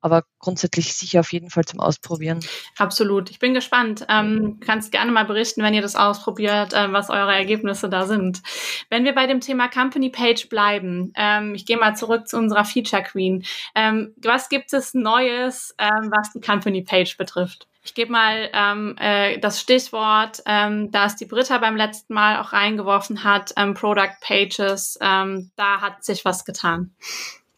[0.00, 2.40] aber grundsätzlich sicher auf jeden Fall zum Ausprobieren.
[2.76, 3.30] Absolut.
[3.30, 4.06] Ich bin gespannt.
[4.08, 8.42] Ähm, kannst gerne mal berichten, wenn ihr das ausprobiert, äh, was eure Ergebnisse da sind.
[8.90, 12.64] Wenn wir bei dem Thema Company Page bleiben, ähm, ich gehe mal zurück zu unserer
[12.64, 13.44] Feature Queen.
[13.74, 17.66] Ähm, was gibt es Neues, ähm, was die Company Page betrifft?
[17.88, 22.52] Ich gebe mal ähm, äh, das Stichwort, ähm, das die Britta beim letzten Mal auch
[22.52, 24.98] reingeworfen hat, ähm, Product Pages.
[25.00, 26.94] Ähm, da hat sich was getan.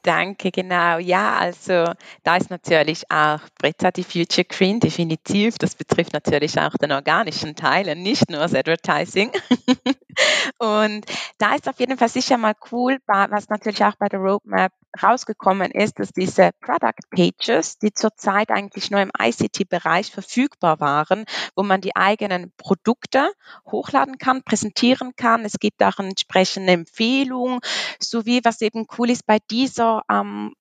[0.02, 0.98] Danke, genau.
[0.98, 1.84] Ja, also
[2.22, 5.58] da ist natürlich auch Britta die Future Queen, definitiv.
[5.58, 9.30] Das betrifft natürlich auch den organischen Teil und nicht nur das Advertising.
[10.58, 11.04] und
[11.38, 15.70] da ist auf jeden Fall sicher mal cool, was natürlich auch bei der Roadmap rausgekommen
[15.70, 21.24] ist, dass diese Product Pages, die zurzeit eigentlich nur im ICT-Bereich verfügbar waren,
[21.54, 23.32] wo man die eigenen Produkte
[23.66, 25.44] hochladen kann, präsentieren kann.
[25.44, 27.60] Es gibt auch entsprechende Empfehlung,
[27.98, 30.54] sowie was eben cool ist bei dieser ähm,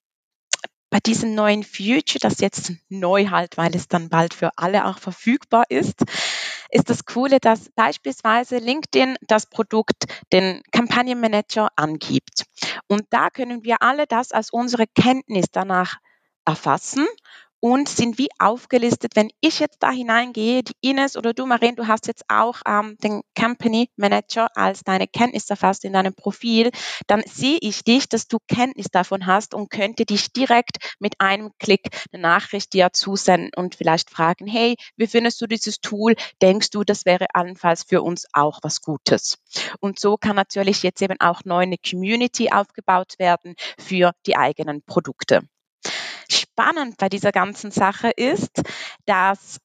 [0.90, 4.98] bei diesem neuen Future, das jetzt neu halt, weil es dann bald für alle auch
[4.98, 6.02] verfügbar ist,
[6.70, 12.44] ist das Coole, dass beispielsweise LinkedIn das Produkt den Kampagnenmanager angibt.
[12.86, 15.96] Und da können wir alle das als unsere Kenntnis danach
[16.44, 17.06] erfassen
[17.60, 19.12] und sind wie aufgelistet.
[19.14, 22.96] Wenn ich jetzt da hineingehe, die Ines oder du, Marien, du hast jetzt auch ähm,
[23.02, 26.70] den Company Manager als deine Kenntnis erfasst in deinem Profil,
[27.06, 31.50] dann sehe ich dich, dass du Kenntnis davon hast und könnte dich direkt mit einem
[31.58, 36.14] Klick eine Nachricht dir zusenden und vielleicht fragen, hey, wie findest du dieses Tool?
[36.42, 39.38] Denkst du, das wäre allenfalls für uns auch was Gutes?
[39.80, 44.82] Und so kann natürlich jetzt eben auch neu eine Community aufgebaut werden für die eigenen
[44.82, 45.42] Produkte
[46.60, 48.62] spannend bei dieser ganzen Sache ist,
[49.06, 49.58] dass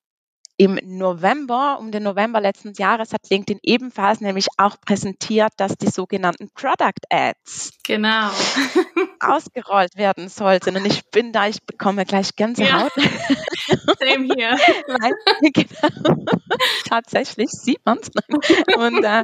[0.58, 5.90] im November, um den November letzten Jahres, hat LinkedIn ebenfalls nämlich auch präsentiert, dass die
[5.90, 8.30] sogenannten Product Ads genau.
[9.20, 10.78] ausgerollt werden sollten.
[10.78, 12.92] Und ich bin da, ich bekomme gleich Gänsehaut.
[12.96, 13.04] Ja.
[13.99, 14.56] Same hier.
[15.54, 16.25] genau.
[16.88, 18.10] Tatsächlich sieht man es.
[18.75, 19.23] Und äh,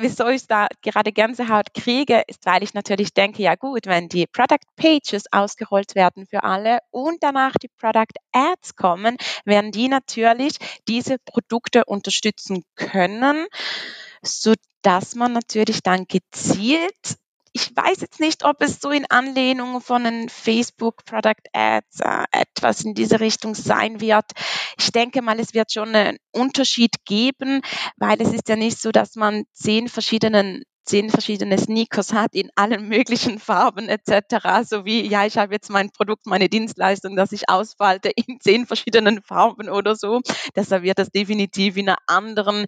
[0.00, 4.26] wieso ich da gerade Gänsehaut kriege, ist, weil ich natürlich denke, ja gut, wenn die
[4.26, 10.56] Product Pages ausgerollt werden für alle und danach die Product Ads kommen, werden die natürlich
[10.86, 13.46] diese Produkte unterstützen können,
[14.22, 17.18] so dass man natürlich dann gezielt
[17.58, 22.24] ich weiß jetzt nicht, ob es so in Anlehnung von den Facebook Product Ads äh,
[22.30, 24.26] etwas in diese Richtung sein wird.
[24.78, 27.62] Ich denke mal, es wird schon einen Unterschied geben,
[27.96, 32.48] weil es ist ja nicht so, dass man zehn verschiedenen zehn verschiedene Sneakers hat in
[32.54, 34.64] allen möglichen Farben etc.
[34.64, 38.66] So wie, ja, ich habe jetzt mein Produkt, meine Dienstleistung, das ich ausfalte in zehn
[38.66, 40.20] verschiedenen Farben oder so.
[40.56, 42.66] Deshalb wird das definitiv in einer anderen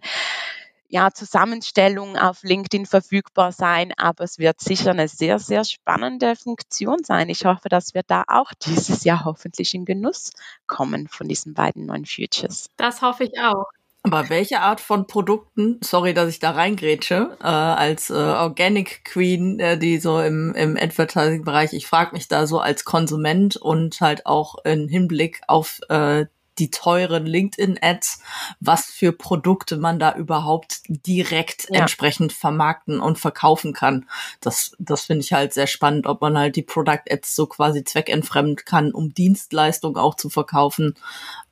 [0.91, 6.97] ja, Zusammenstellung auf LinkedIn verfügbar sein, aber es wird sicher eine sehr, sehr spannende Funktion
[7.03, 7.29] sein.
[7.29, 10.31] Ich hoffe, dass wir da auch dieses Jahr hoffentlich in Genuss
[10.67, 12.69] kommen von diesen beiden neuen Futures.
[12.75, 13.65] Das hoffe ich auch.
[14.03, 19.59] Aber welche Art von Produkten, sorry, dass ich da reingrätsche, äh, als äh, Organic Queen,
[19.59, 24.25] äh, die so im, im Advertising-Bereich, ich frage mich da so als Konsument und halt
[24.25, 26.25] auch in Hinblick auf äh,
[26.59, 28.19] die teuren LinkedIn-Ads,
[28.59, 31.81] was für Produkte man da überhaupt direkt ja.
[31.81, 34.07] entsprechend vermarkten und verkaufen kann.
[34.39, 38.57] Das, das finde ich halt sehr spannend, ob man halt die Product-Ads so quasi zweckentfremden
[38.57, 40.95] kann, um Dienstleistungen auch zu verkaufen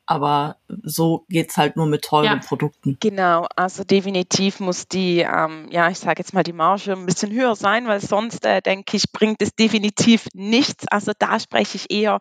[0.09, 2.35] aber so geht's halt nur mit teuren ja.
[2.37, 2.97] Produkten.
[2.99, 7.31] Genau, also definitiv muss die, ähm, ja, ich sage jetzt mal die Marge ein bisschen
[7.31, 10.87] höher sein, weil sonst äh, denke ich, bringt es definitiv nichts.
[10.87, 12.17] Also da spreche ich eher,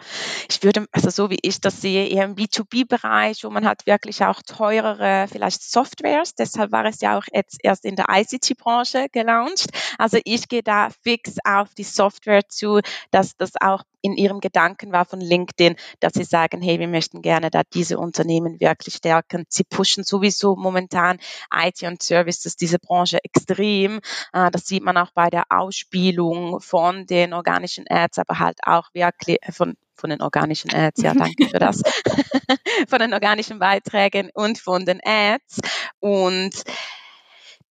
[0.50, 4.22] ich würde, also so wie ich das sehe, eher im B2B-Bereich, wo man hat wirklich
[4.22, 6.34] auch teurere, vielleicht Softwares.
[6.34, 9.70] Deshalb war es ja auch jetzt erst in der ICT-Branche gelauncht.
[9.96, 12.80] Also ich gehe da fix auf die Software zu,
[13.12, 17.22] dass das auch in ihrem Gedanken war von LinkedIn, dass sie sagen, hey, wir möchten
[17.22, 19.44] gerne da diese Unternehmen wirklich stärken.
[19.48, 21.18] Sie pushen sowieso momentan
[21.54, 24.00] IT und Services, diese Branche extrem.
[24.32, 28.88] Äh, das sieht man auch bei der Ausspielung von den organischen Ads, aber halt auch
[28.94, 31.82] wirklich äh, von von den organischen Ads, ja, danke für das,
[32.88, 35.58] von den organischen Beiträgen und von den Ads.
[35.98, 36.52] Und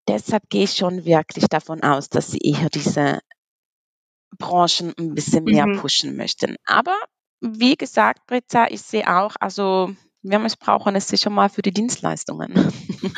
[0.07, 3.19] deshalb gehe ich schon wirklich davon aus, dass sie eher diese
[4.37, 5.77] Branchen ein bisschen mehr mhm.
[5.77, 6.55] pushen möchten.
[6.65, 6.95] Aber
[7.41, 9.91] wie gesagt, Britta, ich sehe auch, also
[10.23, 12.53] wir missbrauchen es sicher mal für die Dienstleistungen.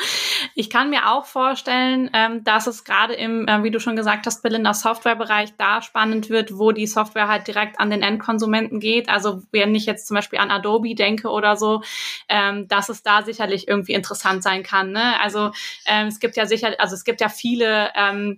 [0.54, 4.26] Ich kann mir auch vorstellen, ähm, dass es gerade im, äh, wie du schon gesagt
[4.26, 9.08] hast, Belinda, Softwarebereich da spannend wird, wo die Software halt direkt an den Endkonsumenten geht.
[9.08, 11.82] Also wenn ich jetzt zum Beispiel an Adobe denke oder so,
[12.28, 14.92] ähm, dass es da sicherlich irgendwie interessant sein kann.
[14.92, 15.20] Ne?
[15.20, 15.52] Also
[15.86, 17.90] ähm, es gibt ja sicher, also es gibt ja viele,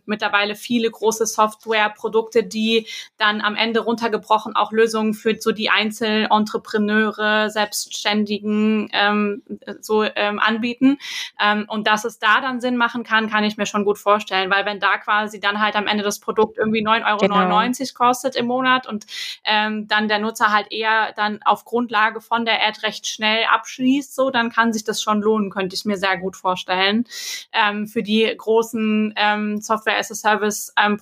[0.06, 6.30] mittlerweile viele große Softwareprodukte, die dann am Ende runtergebrochen auch Lösungen für so die einzelnen
[6.30, 8.61] Entrepreneure, Selbstständigen,
[8.92, 9.42] ähm,
[9.80, 10.98] so ähm, anbieten.
[11.40, 14.50] Ähm, und dass es da dann Sinn machen kann, kann ich mir schon gut vorstellen,
[14.50, 17.92] weil wenn da quasi dann halt am Ende das Produkt irgendwie 9,99 Euro genau.
[17.94, 19.06] kostet im Monat und
[19.44, 24.14] ähm, dann der Nutzer halt eher dann auf Grundlage von der Ad recht schnell abschließt,
[24.14, 27.04] so, dann kann sich das schon lohnen, könnte ich mir sehr gut vorstellen.
[27.52, 30.98] Ähm, für die großen ähm, Software as a Service ähm,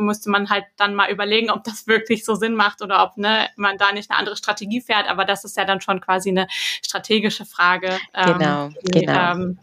[0.00, 3.48] müsste man halt dann mal überlegen, ob das wirklich so Sinn macht oder ob ne,
[3.56, 5.08] man da nicht eine andere Strategie fährt.
[5.08, 6.46] Aber das ist ja dann schon quasi eine
[6.96, 7.98] strategische Frage.
[8.14, 9.32] Ähm, genau, die, genau.
[9.32, 9.58] Ähm,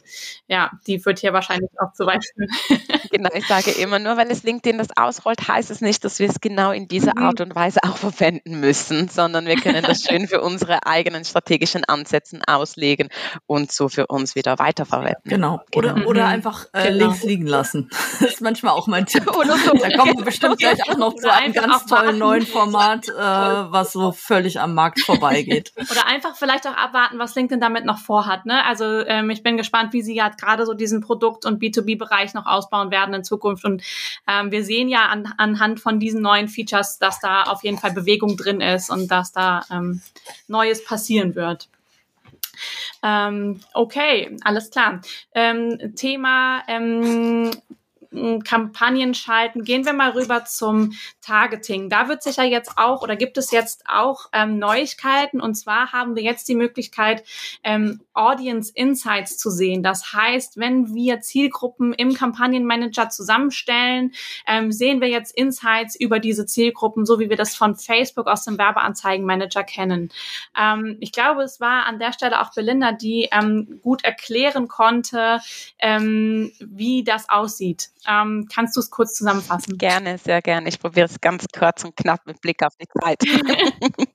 [0.48, 2.50] ja, die wird hier wahrscheinlich auch zu weit führen.
[3.12, 6.30] genau, ich sage immer, nur weil es LinkedIn das ausrollt, heißt es nicht, dass wir
[6.30, 7.24] es genau in dieser mhm.
[7.24, 11.84] Art und Weise auch verwenden müssen, sondern wir können das schön für unsere eigenen strategischen
[11.86, 13.10] Ansätze auslegen
[13.48, 15.24] und so für uns wieder weiterverwenden.
[15.26, 15.62] Genau.
[15.76, 16.08] Oder, genau.
[16.08, 17.06] oder einfach äh, genau.
[17.06, 17.90] links liegen lassen.
[18.24, 19.28] Das ist manchmal auch mein Tipp.
[19.38, 19.72] oder so.
[19.74, 23.92] Da kommen wir bestimmt gleich auch noch zu einem ganz tollen neuen Format, äh, was
[23.92, 25.74] so völlig am Markt vorbeigeht.
[25.76, 28.46] Oder einfach vielleicht auch abwarten, was LinkedIn damit noch vorhat.
[28.46, 28.66] Ne?
[28.66, 32.46] Also ähm, ich bin gespannt, wie sie ja gerade so diesen Produkt- und B2B-Bereich noch
[32.46, 33.66] ausbauen werden in Zukunft.
[33.66, 33.82] Und
[34.28, 37.92] ähm, wir sehen ja an, anhand von diesen neuen Features, dass da auf jeden Fall
[37.92, 40.02] Bewegung drin ist und dass da ähm,
[40.48, 41.70] Neues passieren wird.
[43.02, 45.02] Ähm, okay, alles klar.
[45.34, 47.52] Ähm, Thema ähm,
[48.44, 49.64] Kampagnen schalten.
[49.64, 51.90] Gehen wir mal rüber zum Targeting.
[51.90, 55.42] Da wird sicher jetzt auch oder gibt es jetzt auch ähm, Neuigkeiten.
[55.42, 57.24] Und zwar haben wir jetzt die Möglichkeit,
[57.64, 59.84] ähm, Audience Insights zu sehen.
[59.84, 64.14] Das heißt, wenn wir Zielgruppen im Kampagnenmanager zusammenstellen,
[64.48, 68.46] ähm, sehen wir jetzt Insights über diese Zielgruppen, so wie wir das von Facebook aus
[68.46, 70.10] dem Werbeanzeigenmanager kennen.
[70.58, 75.40] Ähm, ich glaube, es war an der Stelle auch Belinda, die ähm, gut erklären konnte,
[75.80, 77.90] ähm, wie das aussieht.
[78.08, 79.78] Ähm, kannst du es kurz zusammenfassen?
[79.78, 80.70] Gerne, sehr gerne.
[80.70, 83.22] Ich probiere es ganz kurz und knapp mit Blick auf die Zeit.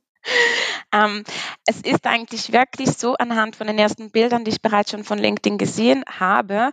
[0.92, 1.24] ähm,
[1.66, 5.18] es ist eigentlich wirklich so anhand von den ersten Bildern, die ich bereits schon von
[5.18, 6.70] LinkedIn gesehen habe,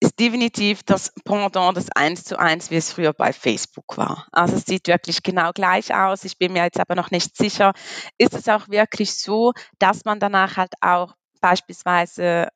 [0.00, 4.26] ist definitiv das Pendant des 1 zu 1, wie es früher bei Facebook war.
[4.30, 6.24] Also es sieht wirklich genau gleich aus.
[6.24, 7.72] Ich bin mir jetzt aber noch nicht sicher,
[8.18, 12.48] ist es auch wirklich so, dass man danach halt auch beispielsweise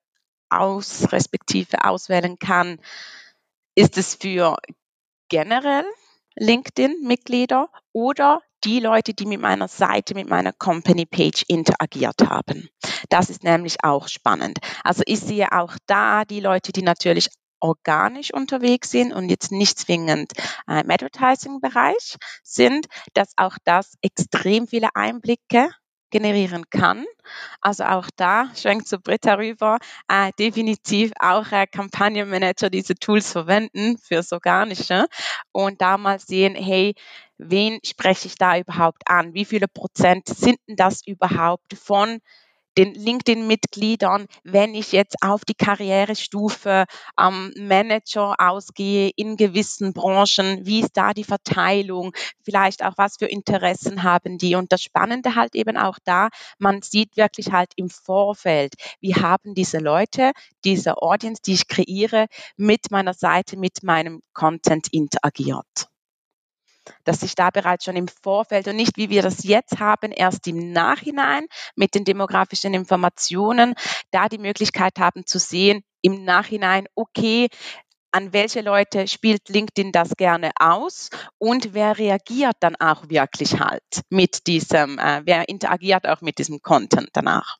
[0.50, 2.78] aus respektive auswählen kann,
[3.74, 4.56] ist es für
[5.28, 5.84] generell
[6.36, 12.68] LinkedIn-Mitglieder oder die Leute, die mit meiner Seite, mit meiner Company-Page interagiert haben.
[13.08, 14.58] Das ist nämlich auch spannend.
[14.84, 17.28] Also ich sehe auch da die Leute, die natürlich
[17.60, 20.32] organisch unterwegs sind und jetzt nicht zwingend
[20.66, 25.70] im Advertising-Bereich sind, dass auch das extrem viele Einblicke
[26.10, 27.04] generieren kann.
[27.60, 33.98] Also auch da schwenkt zu Britta rüber, äh, definitiv auch äh, Kampagnenmanager diese Tools verwenden
[33.98, 35.06] fürs Organische
[35.52, 36.94] und da mal sehen, hey,
[37.38, 39.34] wen spreche ich da überhaupt an?
[39.34, 42.20] Wie viele Prozent sind denn das überhaupt von
[42.78, 46.84] den LinkedIn-Mitgliedern, wenn ich jetzt auf die Karrierestufe
[47.16, 52.12] am ähm, Manager ausgehe in gewissen Branchen, wie ist da die Verteilung,
[52.44, 54.54] vielleicht auch was für Interessen haben die.
[54.54, 56.28] Und das Spannende halt eben auch da,
[56.58, 60.32] man sieht wirklich halt im Vorfeld, wie haben diese Leute,
[60.64, 62.26] diese Audience, die ich kreiere,
[62.56, 65.90] mit meiner Seite, mit meinem Content interagiert
[67.04, 70.46] dass sich da bereits schon im Vorfeld und nicht wie wir das jetzt haben, erst
[70.46, 73.74] im Nachhinein mit den demografischen Informationen,
[74.10, 77.48] da die Möglichkeit haben zu sehen, im Nachhinein, okay,
[78.12, 84.02] an welche Leute spielt LinkedIn das gerne aus und wer reagiert dann auch wirklich halt
[84.08, 87.58] mit diesem, äh, wer interagiert auch mit diesem Content danach.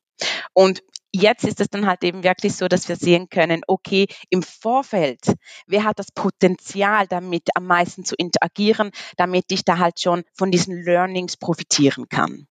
[0.52, 4.42] Und jetzt ist es dann halt eben wirklich so, dass wir sehen können, okay, im
[4.42, 5.20] Vorfeld,
[5.66, 10.50] wer hat das Potenzial, damit am meisten zu interagieren, damit ich da halt schon von
[10.50, 12.46] diesen Learnings profitieren kann.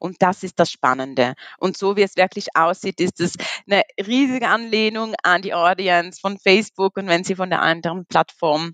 [0.00, 1.34] Und das ist das Spannende.
[1.58, 3.34] Und so wie es wirklich aussieht, ist es
[3.70, 6.96] eine riesige Anlehnung an die Audience von Facebook.
[6.96, 8.72] Und wenn Sie von der anderen Plattform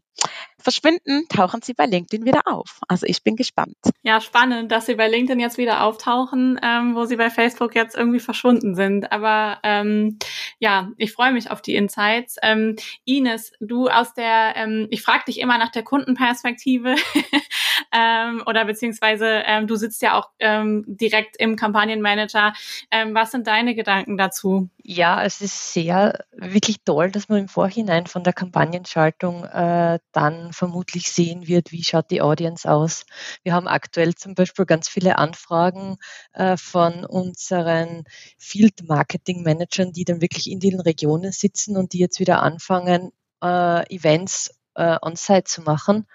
[0.62, 2.80] verschwinden, tauchen sie bei LinkedIn wieder auf.
[2.88, 3.76] Also ich bin gespannt.
[4.02, 7.96] Ja, spannend, dass sie bei LinkedIn jetzt wieder auftauchen, ähm, wo sie bei Facebook jetzt
[7.96, 9.12] irgendwie verschwunden sind.
[9.12, 10.18] Aber ähm,
[10.58, 12.36] ja, ich freue mich auf die Insights.
[12.42, 16.94] Ähm, Ines, du aus der, ähm, ich frage dich immer nach der Kundenperspektive
[17.92, 22.54] ähm, oder beziehungsweise ähm, du sitzt ja auch ähm, direkt im Kampagnenmanager.
[22.90, 24.70] Ähm, was sind deine Gedanken dazu?
[24.82, 30.52] Ja, es ist sehr wirklich toll, dass man im Vorhinein von der Kampagnenschaltung äh, dann
[30.52, 33.04] vermutlich sehen wird, wie schaut die Audience aus.
[33.42, 35.98] Wir haben aktuell zum Beispiel ganz viele Anfragen
[36.32, 38.04] äh, von unseren
[38.38, 43.12] Field Marketing Managern, die dann wirklich in den Regionen sitzen und die jetzt wieder anfangen,
[43.42, 46.06] äh, Events äh, on-site zu machen,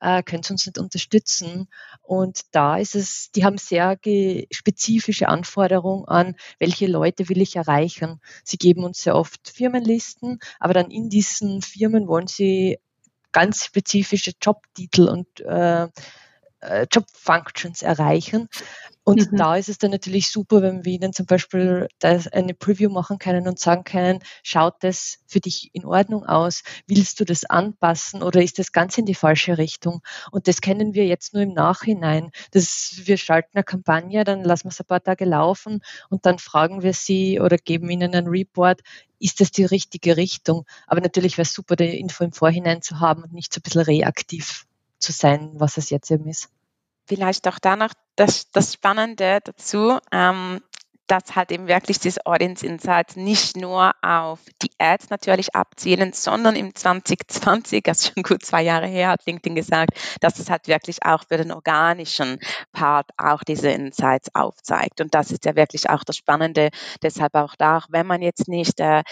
[0.00, 1.68] äh, können Sie uns nicht unterstützen.
[2.02, 3.98] Und da ist es, die haben sehr
[4.50, 8.20] spezifische Anforderungen an, welche Leute will ich erreichen.
[8.44, 12.78] Sie geben uns sehr oft Firmenlisten, aber dann in diesen Firmen wollen sie
[13.32, 15.88] ganz spezifische Jobtitel und äh,
[16.66, 18.48] äh Job-Functions erreichen.
[19.08, 19.36] Und mhm.
[19.36, 23.46] da ist es dann natürlich super, wenn wir Ihnen zum Beispiel eine Preview machen können
[23.46, 26.64] und sagen können, schaut das für dich in Ordnung aus?
[26.88, 30.00] Willst du das anpassen oder ist das ganz in die falsche Richtung?
[30.32, 32.32] Und das kennen wir jetzt nur im Nachhinein.
[32.50, 36.40] Das, wir schalten eine Kampagne, dann lassen wir es ein paar Tage laufen und dann
[36.40, 38.80] fragen wir sie oder geben ihnen einen Report,
[39.20, 40.64] ist das die richtige Richtung?
[40.88, 43.62] Aber natürlich wäre es super, die Info im Vorhinein zu haben und nicht so ein
[43.62, 44.66] bisschen reaktiv
[44.98, 46.50] zu sein, was es jetzt eben ist
[47.06, 50.60] vielleicht auch danach das, das Spannende dazu, ähm,
[51.06, 56.56] dass halt eben wirklich diese Audience Insights nicht nur auf die Ads natürlich abzielen, sondern
[56.56, 59.90] im 2020, also schon gut zwei Jahre her, hat LinkedIn gesagt,
[60.20, 62.38] dass es halt wirklich auch für den organischen
[62.72, 65.00] Part auch diese Insights aufzeigt.
[65.00, 66.70] Und das ist ja wirklich auch das Spannende.
[67.02, 69.02] Deshalb auch da, auch wenn man jetzt nicht äh,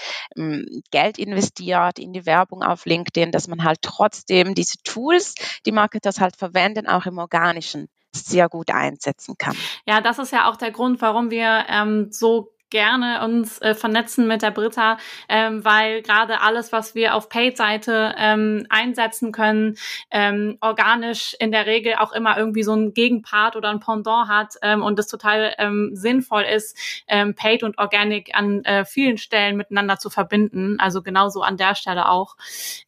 [0.90, 5.34] Geld investiert in die Werbung auf LinkedIn, dass man halt trotzdem diese Tools,
[5.66, 9.56] die Marketers halt verwenden, auch im organischen sehr gut einsetzen kann.
[9.86, 14.26] Ja, das ist ja auch der Grund, warum wir ähm, so gerne uns äh, vernetzen
[14.26, 14.98] mit der Britta,
[15.28, 19.76] ähm, weil gerade alles, was wir auf Paid-Seite ähm, einsetzen können,
[20.10, 24.54] ähm, organisch in der Regel auch immer irgendwie so ein Gegenpart oder ein Pendant hat
[24.62, 29.56] ähm, und es total ähm, sinnvoll ist, ähm, Paid und Organic an äh, vielen Stellen
[29.56, 30.80] miteinander zu verbinden.
[30.80, 32.36] Also genauso an der Stelle auch.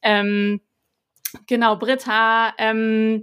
[0.03, 0.61] Ähm,
[1.47, 3.23] Genau, Britta, ähm,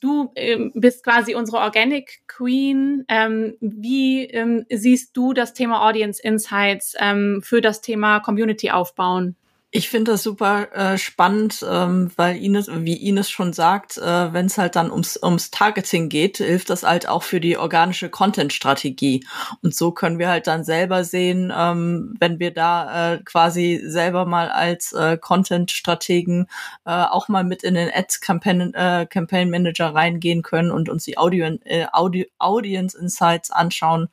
[0.00, 3.04] du ähm, bist quasi unsere Organic Queen.
[3.08, 9.36] Ähm, wie ähm, siehst du das Thema Audience Insights ähm, für das Thema Community aufbauen?
[9.72, 14.46] Ich finde das super äh, spannend, ähm, weil Ines, wie Ines schon sagt, äh, wenn
[14.46, 19.24] es halt dann ums, ums Targeting geht, hilft das halt auch für die organische Content-Strategie.
[19.62, 24.26] Und so können wir halt dann selber sehen, ähm, wenn wir da äh, quasi selber
[24.26, 26.48] mal als äh, Content-Strategen
[26.84, 31.16] äh, auch mal mit in den Ads-Campaign äh, Campaign Manager reingehen können und uns die
[31.16, 34.08] Audio, äh, Audio, Audience Insights anschauen,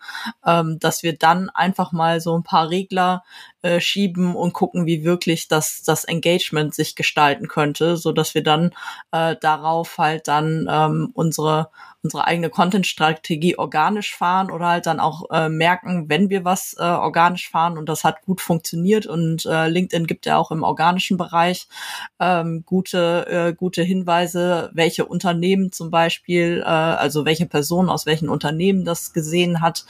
[0.45, 3.23] ähm, dass wir dann einfach mal so ein paar Regler
[3.67, 8.43] äh, schieben und gucken, wie wirklich das, das Engagement sich gestalten könnte, so dass wir
[8.43, 8.71] dann
[9.11, 11.69] äh, darauf halt dann ähm, unsere
[12.03, 16.83] unsere eigene Content-Strategie organisch fahren oder halt dann auch äh, merken, wenn wir was äh,
[16.83, 21.17] organisch fahren und das hat gut funktioniert und äh, LinkedIn gibt ja auch im organischen
[21.17, 21.67] Bereich
[22.19, 28.29] ähm, gute, äh, gute Hinweise, welche Unternehmen zum Beispiel, äh, also welche Person aus welchen
[28.29, 29.85] Unternehmen das gesehen hat,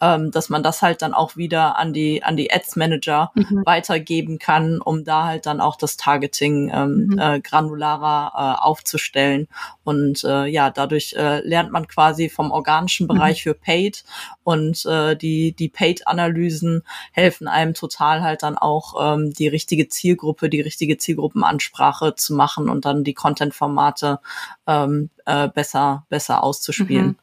[0.00, 3.62] ähm, dass man das halt dann auch wieder an die, an die Ads Manager mhm.
[3.64, 7.18] weitergeben kann, um da halt dann auch das Targeting ähm, mhm.
[7.18, 9.48] äh, granularer äh, aufzustellen.
[9.84, 13.50] Und äh, ja, dadurch äh, lernt man quasi vom organischen Bereich mhm.
[13.50, 14.04] für Paid
[14.42, 16.82] und äh, die, die Paid-Analysen
[17.12, 22.70] helfen einem total halt dann auch ähm, die richtige Zielgruppe, die richtige Zielgruppenansprache zu machen
[22.70, 24.20] und dann die Content-Formate
[24.66, 27.06] ähm, äh, besser, besser auszuspielen.
[27.06, 27.16] Mhm.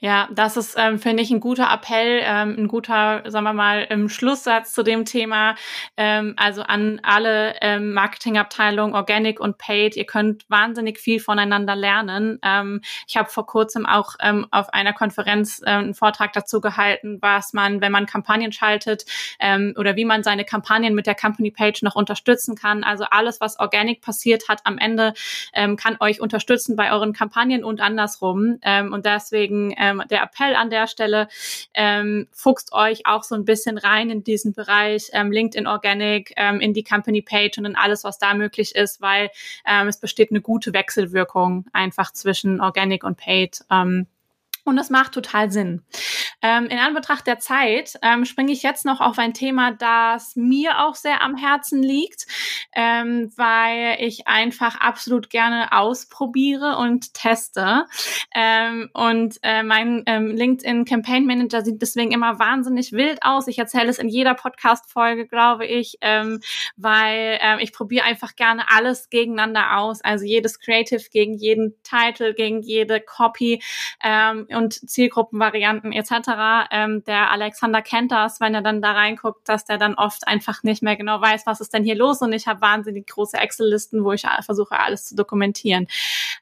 [0.00, 3.86] Ja, das ist, ähm, finde ich, ein guter Appell, ähm, ein guter, sagen wir mal,
[3.90, 5.54] im Schlusssatz zu dem Thema.
[5.96, 12.38] Ähm, also an alle ähm, Marketingabteilungen, Organic und Paid, ihr könnt wahnsinnig viel voneinander lernen.
[12.42, 17.18] Ähm, ich habe vor kurzem auch ähm, auf einer Konferenz äh, einen Vortrag dazu gehalten,
[17.20, 19.04] was man, wenn man Kampagnen schaltet
[19.38, 22.82] ähm, oder wie man seine Kampagnen mit der Company Page noch unterstützen kann.
[22.82, 25.14] Also alles, was Organic passiert hat am Ende,
[25.52, 28.58] ähm, kann euch unterstützen bei euren Kampagnen und andersrum.
[28.62, 31.28] Ähm, und deswegen ähm, der Appell an der Stelle,
[31.74, 36.60] ähm, fuchst euch auch so ein bisschen rein in diesen Bereich ähm, LinkedIn Organic, ähm,
[36.60, 39.30] in die Company Page und in alles, was da möglich ist, weil
[39.66, 43.64] ähm, es besteht eine gute Wechselwirkung einfach zwischen Organic und Paid.
[43.70, 44.06] Ähm,
[44.64, 45.82] und das macht total Sinn.
[46.40, 50.80] Ähm, in Anbetracht der Zeit ähm, springe ich jetzt noch auf ein Thema, das mir
[50.80, 52.26] auch sehr am Herzen liegt,
[52.74, 57.86] ähm, weil ich einfach absolut gerne ausprobiere und teste.
[58.34, 63.48] Ähm, und äh, mein ähm, LinkedIn Campaign Manager sieht deswegen immer wahnsinnig wild aus.
[63.48, 66.40] Ich erzähle es in jeder Podcast-Folge, glaube ich, ähm,
[66.76, 70.02] weil ähm, ich probiere einfach gerne alles gegeneinander aus.
[70.02, 73.62] Also jedes Creative gegen jeden Title, gegen jede Copy.
[74.54, 76.68] Und Zielgruppenvarianten etc.
[76.70, 80.62] Ähm, der Alexander kennt das, wenn er dann da reinguckt, dass der dann oft einfach
[80.62, 84.04] nicht mehr genau weiß, was ist denn hier los und ich habe wahnsinnig große Excel-Listen,
[84.04, 85.86] wo ich versuche, alles zu dokumentieren.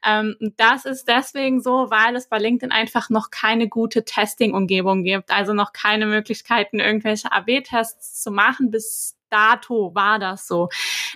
[0.05, 5.31] Ähm, das ist deswegen so, weil es bei LinkedIn einfach noch keine gute Testing-Umgebung gibt,
[5.31, 10.69] also noch keine Möglichkeiten, irgendwelche AB-Tests zu machen, bis dato war das so.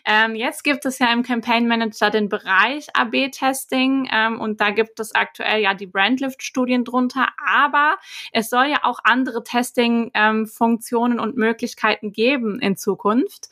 [0.05, 4.99] Ähm, jetzt gibt es ja im Campaign Manager den Bereich AB-Testing ähm, und da gibt
[4.99, 7.97] es aktuell ja die Brandlift-Studien drunter, aber
[8.32, 13.49] es soll ja auch andere Testing-Funktionen ähm, und Möglichkeiten geben in Zukunft,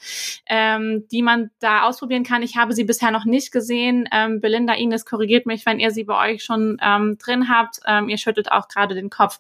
[0.48, 2.44] ähm, die man da ausprobieren kann.
[2.44, 4.08] Ich habe sie bisher noch nicht gesehen.
[4.12, 7.80] Ähm, Belinda Ines korrigiert mich, wenn ihr sie bei euch schon ähm, drin habt.
[8.08, 9.38] ihr schüttelt auch gerade den Kopf.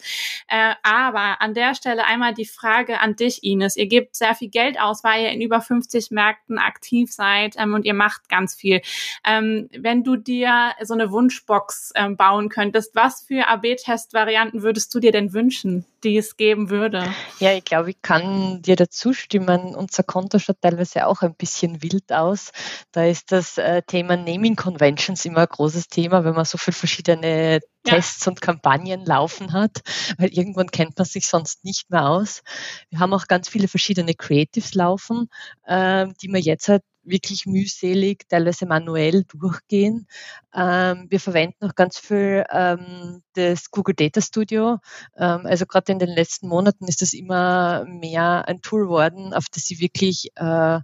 [0.48, 3.76] Äh, aber an der Stelle einmal die Frage an dich, Ines.
[3.76, 7.56] Ihr gebt sehr viel Geld aus, weil weil ihr in über 50 Märkten aktiv seid
[7.58, 8.82] ähm, und ihr macht ganz viel.
[9.26, 15.00] Ähm, wenn du dir so eine Wunschbox ähm, bauen könntest, was für AB-Test-Varianten würdest du
[15.00, 17.14] dir denn wünschen, die es geben würde?
[17.40, 19.76] Ja, ich glaube, ich kann dir dazu stimmen.
[19.76, 22.52] Unser Konto schaut teilweise auch ein bisschen wild aus.
[22.92, 26.76] Da ist das äh, Thema Naming Conventions immer ein großes Thema, wenn man so viele
[26.76, 28.32] verschiedene Tests ja.
[28.32, 29.82] und Kampagnen laufen hat,
[30.18, 32.42] weil irgendwann kennt man sich sonst nicht mehr aus.
[32.90, 35.30] Wir haben auch ganz viele verschiedene Creatives laufen,
[35.66, 40.08] äh, die wir jetzt halt wirklich mühselig, teilweise manuell durchgehen.
[40.54, 44.80] Ähm, wir verwenden auch ganz viel ähm, das Google Data Studio.
[45.18, 49.46] Ähm, also gerade in den letzten Monaten ist das immer mehr ein Tool worden, auf
[49.52, 50.80] das ich wirklich äh,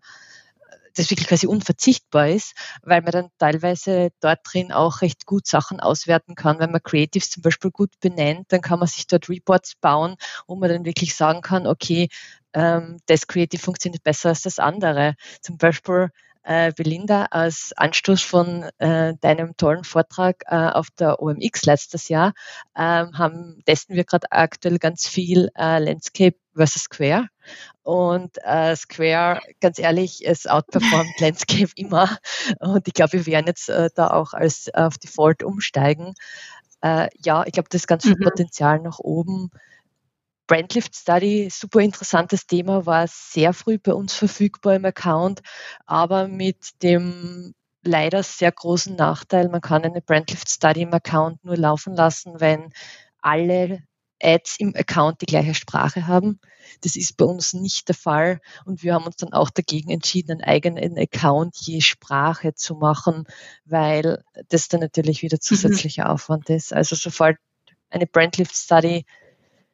[0.96, 5.80] das wirklich quasi unverzichtbar ist, weil man dann teilweise dort drin auch recht gut Sachen
[5.80, 6.60] auswerten kann.
[6.60, 10.16] Wenn man Creatives zum Beispiel gut benennt, dann kann man sich dort Reports bauen,
[10.48, 12.10] wo man dann wirklich sagen kann, okay,
[12.54, 15.16] ähm, das Creative funktioniert besser als das andere.
[15.42, 16.10] Zum Beispiel
[16.44, 22.34] äh, Belinda, als Anstoß von äh, deinem tollen Vortrag äh, auf der OMX letztes Jahr
[22.78, 27.28] ähm, haben, testen wir gerade aktuell ganz viel äh, Landscape versus Square.
[27.84, 32.18] Und äh, Square, ganz ehrlich, es outperformt Landscape immer.
[32.60, 36.14] Und ich glaube, wir werden jetzt äh, da auch als auf Default umsteigen.
[36.82, 38.24] Äh, ja, ich glaube, das ist ganz viel mhm.
[38.24, 39.52] Potenzial nach oben.
[40.50, 45.42] Brandlift Study, super interessantes Thema, war sehr früh bei uns verfügbar im Account,
[45.86, 51.56] aber mit dem leider sehr großen Nachteil, man kann eine Brandlift Study im Account nur
[51.56, 52.74] laufen lassen, wenn
[53.22, 53.84] alle
[54.20, 56.40] Ads im Account die gleiche Sprache haben.
[56.82, 60.32] Das ist bei uns nicht der Fall und wir haben uns dann auch dagegen entschieden,
[60.32, 63.26] einen eigenen Account je Sprache zu machen,
[63.66, 65.42] weil das dann natürlich wieder mhm.
[65.42, 66.10] zusätzlicher mhm.
[66.10, 66.74] Aufwand ist.
[66.74, 67.38] Also sobald
[67.92, 69.06] eine Brandlift Study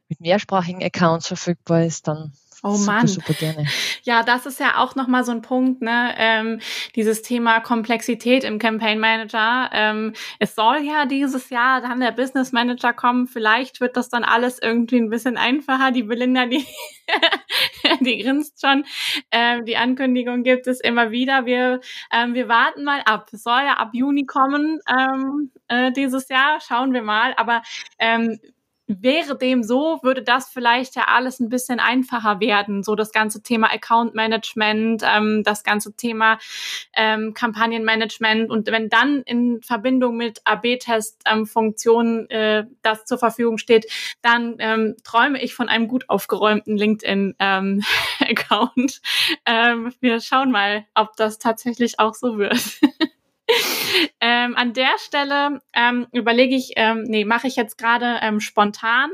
[0.10, 2.34] mit mehrsprachigen Accounts verfügbar ist, dann
[2.64, 3.08] Oh super, Mann.
[3.08, 3.66] super gerne.
[4.04, 6.14] Ja, das ist ja auch nochmal so ein Punkt, ne?
[6.18, 6.60] Ähm,
[6.96, 9.70] dieses Thema Komplexität im Campaign Manager.
[9.74, 13.26] Ähm, es soll ja dieses Jahr dann der Business Manager kommen.
[13.26, 15.92] Vielleicht wird das dann alles irgendwie ein bisschen einfacher.
[15.92, 16.66] Die Belinda, die,
[18.02, 18.86] die grinst schon.
[19.32, 21.46] Ähm, die Ankündigung gibt es immer wieder.
[21.48, 21.82] Wir,
[22.12, 23.30] ähm, wir warten mal ab.
[23.32, 26.60] Es soll ja ab Juni kommen ähm, äh, dieses Jahr.
[26.62, 27.34] Schauen wir mal.
[27.38, 27.64] Aber
[27.98, 28.40] ähm,
[28.88, 32.84] wäre dem so, würde das vielleicht ja alles ein bisschen einfacher werden.
[32.84, 36.38] So das ganze Thema Account Management, ähm, das ganze Thema
[36.94, 43.86] ähm, Kampagnenmanagement und wenn dann in Verbindung mit AB-Test-Funktionen ähm, äh, das zur Verfügung steht,
[44.22, 49.02] dann ähm, träume ich von einem gut aufgeräumten LinkedIn-Account.
[49.46, 52.80] Ähm, wir schauen mal, ob das tatsächlich auch so wird.
[54.22, 59.12] ähm, an der Stelle ähm, überlege ich, ähm, nee, mache ich jetzt gerade ähm, spontan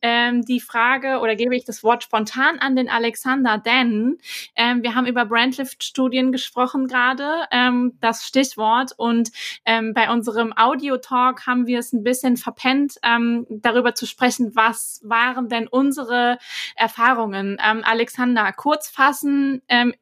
[0.00, 4.18] ähm, die Frage oder gebe ich das Wort spontan an den Alexander, denn
[4.56, 9.30] ähm, wir haben über Brandlift-Studien gesprochen gerade, ähm, das Stichwort, und
[9.64, 15.00] ähm, bei unserem Audio-Talk haben wir es ein bisschen verpennt, ähm, darüber zu sprechen, was
[15.04, 16.38] waren denn unsere
[16.74, 17.58] Erfahrungen.
[17.62, 19.94] Ähm, Alexander, kurz fassen, ähm,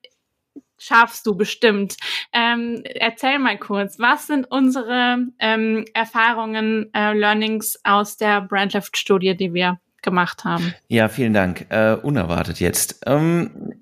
[0.78, 1.96] schaffst du bestimmt.
[2.32, 9.54] Ähm, erzähl mal kurz, was sind unsere ähm, Erfahrungen, äh, Learnings aus der Brandlift-Studie, die
[9.54, 10.74] wir gemacht haben?
[10.88, 11.66] Ja, vielen Dank.
[11.70, 13.02] Äh, unerwartet jetzt.
[13.06, 13.74] Ähm,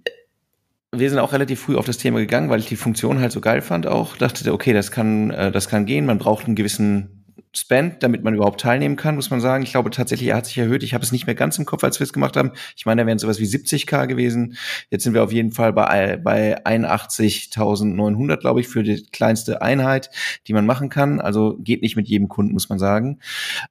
[0.91, 3.41] wir sind auch relativ früh auf das Thema gegangen, weil ich die Funktion halt so
[3.41, 4.17] geil fand auch.
[4.17, 6.07] Dachte, okay, das kann, äh, das kann gehen.
[6.07, 7.14] Man braucht einen gewissen
[7.57, 9.63] Spend, damit man überhaupt teilnehmen kann, muss man sagen.
[9.63, 10.83] Ich glaube tatsächlich, er hat sich erhöht.
[10.83, 12.51] Ich habe es nicht mehr ganz im Kopf, als wir es gemacht haben.
[12.77, 14.57] Ich meine, da wären sowas wie 70k gewesen.
[14.91, 20.11] Jetzt sind wir auf jeden Fall bei, bei 81.900, glaube ich, für die kleinste Einheit,
[20.49, 21.21] die man machen kann.
[21.21, 23.21] Also geht nicht mit jedem Kunden, muss man sagen.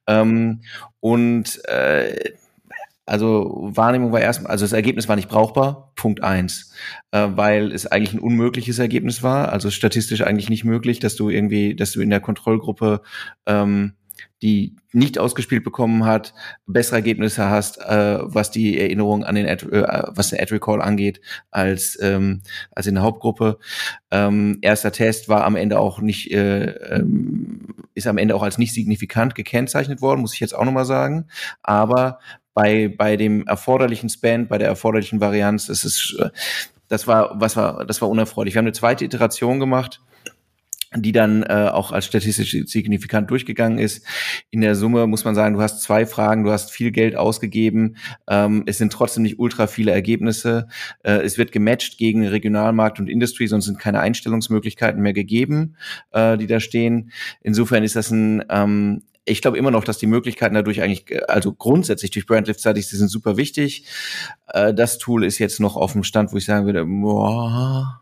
[0.08, 0.62] Ähm,
[1.02, 2.34] und äh,
[3.06, 6.74] also Wahrnehmung war erstmal, also das Ergebnis war nicht brauchbar, Punkt eins,
[7.12, 11.30] äh, weil es eigentlich ein unmögliches Ergebnis war, also statistisch eigentlich nicht möglich, dass du
[11.30, 13.02] irgendwie, dass du in der Kontrollgruppe
[13.46, 13.94] ähm,
[14.42, 16.34] die nicht ausgespielt bekommen hat,
[16.66, 20.82] bessere Ergebnisse hast, äh, was die Erinnerung an den Ad, äh, was den Ad Recall
[20.82, 22.42] angeht, als ähm,
[22.72, 23.58] als in der Hauptgruppe.
[24.12, 28.58] Ähm, erster Test war am Ende auch nicht äh, ähm, ist am Ende auch als
[28.58, 31.28] nicht signifikant gekennzeichnet worden, muss ich jetzt auch nochmal sagen.
[31.62, 32.20] Aber
[32.54, 36.30] bei, bei dem erforderlichen Spend, bei der erforderlichen Varianz, das ist, äh,
[36.88, 38.54] das war, was war, das war unerfreulich.
[38.54, 40.02] Wir haben eine zweite Iteration gemacht,
[40.96, 44.06] die dann äh, auch als statistisch signifikant durchgegangen ist.
[44.52, 47.98] In der Summe muss man sagen, du hast zwei Fragen, du hast viel Geld ausgegeben,
[48.28, 50.68] ähm, es sind trotzdem nicht ultra viele Ergebnisse.
[51.04, 55.76] Äh, es wird gematcht gegen Regionalmarkt und Industry, sonst sind keine Einstellungsmöglichkeiten mehr gegeben,
[56.12, 57.12] äh, die da stehen.
[57.42, 61.22] Insofern ist das ein ähm, ich glaube immer noch, dass die Möglichkeiten dadurch eigentlich, äh,
[61.28, 63.86] also grundsätzlich durch Brandlift-seitig, die sind super wichtig.
[64.48, 68.02] Äh, das Tool ist jetzt noch auf dem Stand, wo ich sagen würde, boah,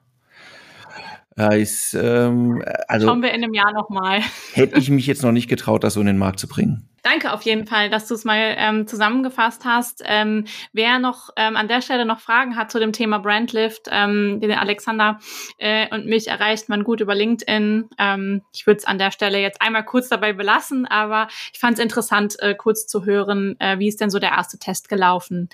[1.38, 4.22] ja, ist, ähm, also Schauen wir in einem Jahr nochmal.
[4.54, 6.90] Hätte ich mich jetzt noch nicht getraut, das so in den Markt zu bringen.
[7.04, 10.04] Danke auf jeden Fall, dass du es mal ähm, zusammengefasst hast.
[10.06, 14.40] Ähm, wer noch ähm, an der Stelle noch Fragen hat zu dem Thema Brandlift, ähm,
[14.40, 15.20] den Alexander
[15.58, 17.90] äh, und mich erreicht man gut über LinkedIn.
[17.98, 21.78] Ähm, ich würde es an der Stelle jetzt einmal kurz dabei belassen, aber ich fand
[21.78, 25.50] es interessant, äh, kurz zu hören, äh, wie ist denn so der erste Test gelaufen.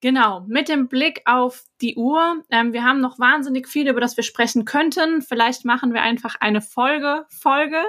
[0.00, 2.42] Genau, mit dem Blick auf die Uhr.
[2.50, 5.22] Ähm, wir haben noch wahnsinnig viel, über das wir sprechen könnten.
[5.22, 7.82] Vielleicht machen wir einfach eine Folge, Folge.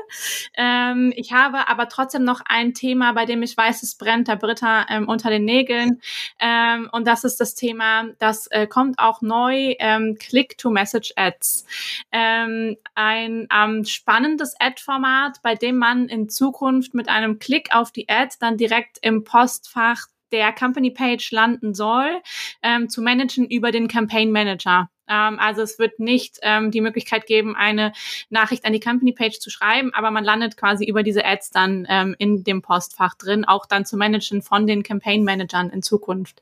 [0.56, 4.28] Ähm, ich habe aber trotzdem noch ein Thema, Thema, bei dem ich weiß, es brennt
[4.28, 6.02] der Britta ähm, unter den Nägeln.
[6.40, 11.66] Ähm, und das ist das Thema, das äh, kommt auch neu, ähm, Click-to-Message-Ads.
[12.12, 18.10] Ähm, ein ähm, spannendes Ad-Format, bei dem man in Zukunft mit einem Klick auf die
[18.10, 22.22] Ad dann direkt im Postfach der Company Page landen soll,
[22.62, 24.90] ähm, zu managen über den Campaign Manager.
[25.12, 27.92] Ähm, also es wird nicht ähm, die Möglichkeit geben, eine
[28.30, 31.86] Nachricht an die Company Page zu schreiben, aber man landet quasi über diese Ads dann
[31.90, 36.42] ähm, in dem Postfach drin, auch dann zu managen von den Campaign Managern in Zukunft.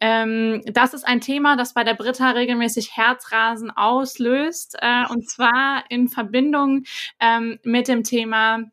[0.00, 5.84] Ähm, das ist ein Thema, das bei der Britta regelmäßig Herzrasen auslöst, äh, und zwar
[5.88, 6.84] in Verbindung
[7.20, 8.64] ähm, mit dem Thema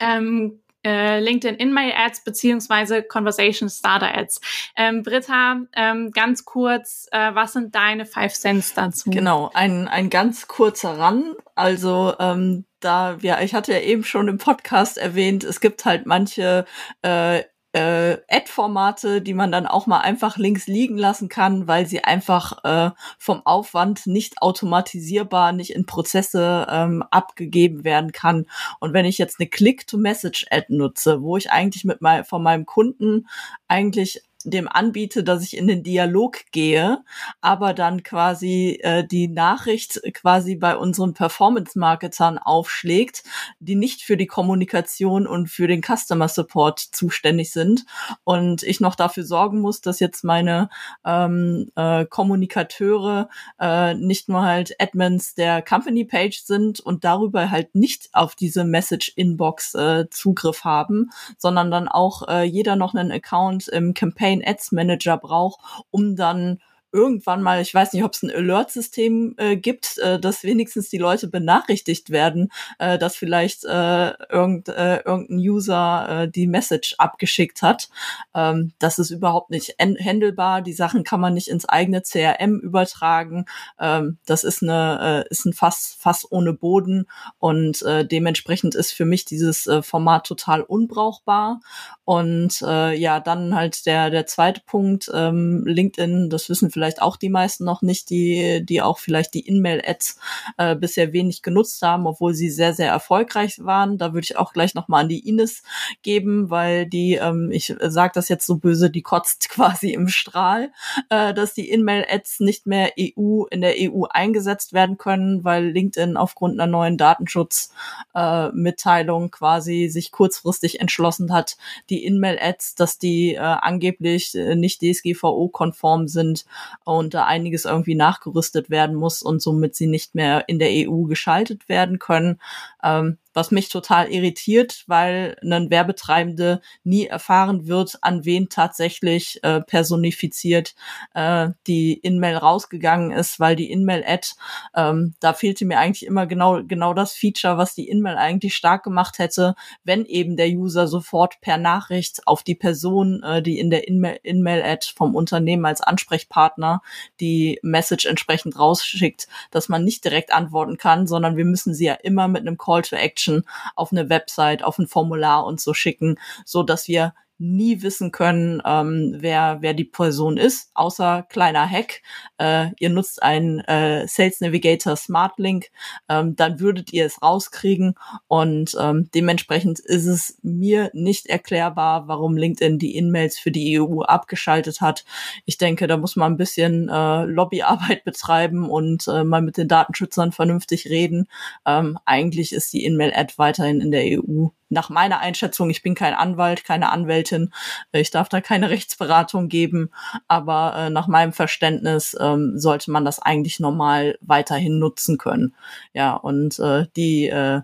[0.00, 4.40] ähm, äh, LinkedIn In-Mail Ads beziehungsweise Conversation Starter Ads.
[4.76, 9.10] Ähm, Britta, ähm, ganz kurz, äh, was sind deine Five Cents dazu?
[9.10, 11.34] Genau, ein, ein ganz kurzer Run.
[11.54, 16.06] Also ähm, da wir, ich hatte ja eben schon im Podcast erwähnt, es gibt halt
[16.06, 16.66] manche
[17.02, 17.42] äh,
[17.74, 22.64] äh, Ad-Formate, die man dann auch mal einfach links liegen lassen kann, weil sie einfach
[22.64, 28.46] äh, vom Aufwand nicht automatisierbar, nicht in Prozesse ähm, abgegeben werden kann.
[28.78, 33.26] Und wenn ich jetzt eine Click-to-Message-Ad nutze, wo ich eigentlich mit mein, von meinem Kunden
[33.66, 37.02] eigentlich dem anbiete, dass ich in den Dialog gehe,
[37.40, 43.24] aber dann quasi äh, die Nachricht quasi bei unseren Performance-Marketern aufschlägt,
[43.58, 47.84] die nicht für die Kommunikation und für den Customer Support zuständig sind.
[48.24, 50.68] Und ich noch dafür sorgen muss, dass jetzt meine
[51.04, 53.28] ähm, äh, Kommunikateure
[53.60, 58.64] äh, nicht nur halt Admins der Company Page sind und darüber halt nicht auf diese
[58.64, 64.33] Message Inbox äh, Zugriff haben, sondern dann auch äh, jeder noch einen Account im Campaign
[64.42, 66.60] Ads Manager braucht, um dann
[66.94, 70.98] irgendwann mal, ich weiß nicht, ob es ein Alert-System äh, gibt, äh, dass wenigstens die
[70.98, 77.62] Leute benachrichtigt werden, äh, dass vielleicht äh, irgend, äh, irgendein User äh, die Message abgeschickt
[77.62, 77.88] hat.
[78.32, 80.62] Ähm, das ist überhaupt nicht handelbar.
[80.62, 83.46] Die Sachen kann man nicht ins eigene CRM übertragen.
[83.80, 87.06] Ähm, das ist eine äh, ist ein Fass Fass ohne Boden
[87.40, 91.60] und äh, dementsprechend ist für mich dieses äh, Format total unbrauchbar.
[92.04, 96.30] Und äh, ja, dann halt der der zweite Punkt ähm, LinkedIn.
[96.30, 100.18] Das wissen vielleicht vielleicht auch die meisten noch nicht, die, die auch vielleicht die In-Mail-Ads
[100.58, 103.96] äh, bisher wenig genutzt haben, obwohl sie sehr, sehr erfolgreich waren.
[103.96, 105.62] Da würde ich auch gleich nochmal an die Ines
[106.02, 110.72] geben, weil die, ähm, ich sage das jetzt so böse, die kotzt quasi im Strahl,
[111.08, 116.18] äh, dass die In-Mail-Ads nicht mehr EU in der EU eingesetzt werden können, weil LinkedIn
[116.18, 121.56] aufgrund einer neuen Datenschutzmitteilung äh, quasi sich kurzfristig entschlossen hat,
[121.88, 126.44] die In-Mail-Ads, dass die äh, angeblich äh, nicht DSGVO-konform sind,
[126.84, 131.02] und da einiges irgendwie nachgerüstet werden muss und somit sie nicht mehr in der EU
[131.04, 132.40] geschaltet werden können.
[132.82, 139.60] Ähm, was mich total irritiert, weil ein Werbetreibende nie erfahren wird, an wen tatsächlich äh,
[139.60, 140.74] personifiziert
[141.14, 144.28] äh, die In-Mail rausgegangen ist, weil die In-Mail-Ad,
[144.74, 148.84] ähm, da fehlte mir eigentlich immer genau, genau das Feature, was die In-Mail eigentlich stark
[148.84, 153.70] gemacht hätte, wenn eben der User sofort per Nachricht auf die Person, äh, die in
[153.70, 156.82] der In-Mail-Ad vom Unternehmen als Ansprechpartner
[157.20, 161.94] die Message entsprechend rausschickt, dass man nicht direkt antworten kann, sondern wir müssen sie ja
[161.94, 163.44] immer mit einem Call to Action Action
[163.74, 168.62] auf eine Website, auf ein Formular und so schicken, so dass wir nie wissen können,
[168.64, 172.02] ähm, wer, wer die Person ist, außer kleiner Hack.
[172.38, 175.70] Äh, ihr nutzt einen äh, Sales Navigator Smart Link,
[176.08, 177.94] ähm, dann würdet ihr es rauskriegen
[178.28, 184.02] und ähm, dementsprechend ist es mir nicht erklärbar, warum LinkedIn die In-Mails für die EU
[184.02, 185.04] abgeschaltet hat.
[185.44, 189.68] Ich denke, da muss man ein bisschen äh, Lobbyarbeit betreiben und äh, mal mit den
[189.68, 191.26] Datenschützern vernünftig reden.
[191.66, 196.12] Ähm, eigentlich ist die In-Mail-Ad weiterhin in der EU nach meiner Einschätzung, ich bin kein
[196.12, 197.52] Anwalt, keine Anwältin,
[197.92, 199.90] äh, ich darf da keine Rechtsberatung geben,
[200.28, 205.54] aber äh, nach meinem Verständnis ähm, sollte man das eigentlich normal weiterhin nutzen können.
[205.94, 207.62] Ja, und äh, die äh,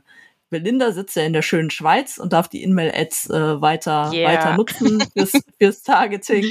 [0.51, 4.30] Belinda sitzt ja in der schönen Schweiz und darf die In-Mail-Ads äh, weiter, yeah.
[4.30, 6.51] weiter nutzen fürs, fürs Targeting.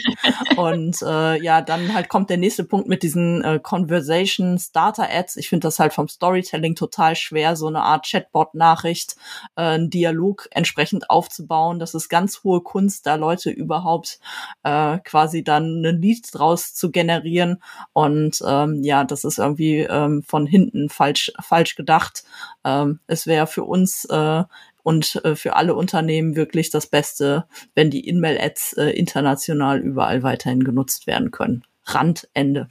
[0.56, 5.36] und äh, ja, dann halt kommt der nächste Punkt mit diesen äh, Conversation Starter Ads.
[5.36, 9.18] Ich finde das halt vom Storytelling total schwer, so eine Art Chatbot-Nachricht,
[9.56, 11.80] äh, einen Dialog entsprechend aufzubauen.
[11.80, 14.20] Das ist ganz hohe Kunst, da Leute überhaupt
[14.64, 17.62] äh, quasi dann ein Lied draus zu generieren.
[17.92, 22.24] Und ähm, ja, das ist irgendwie ähm, von hinten falsch, falsch gedacht.
[22.64, 24.44] Ähm, es wäre für uns äh,
[24.84, 30.64] und äh, für alle Unternehmen wirklich das Beste, wenn die In-Mail-Ads äh, international überall weiterhin
[30.64, 31.64] genutzt werden können.
[31.86, 32.70] Randende.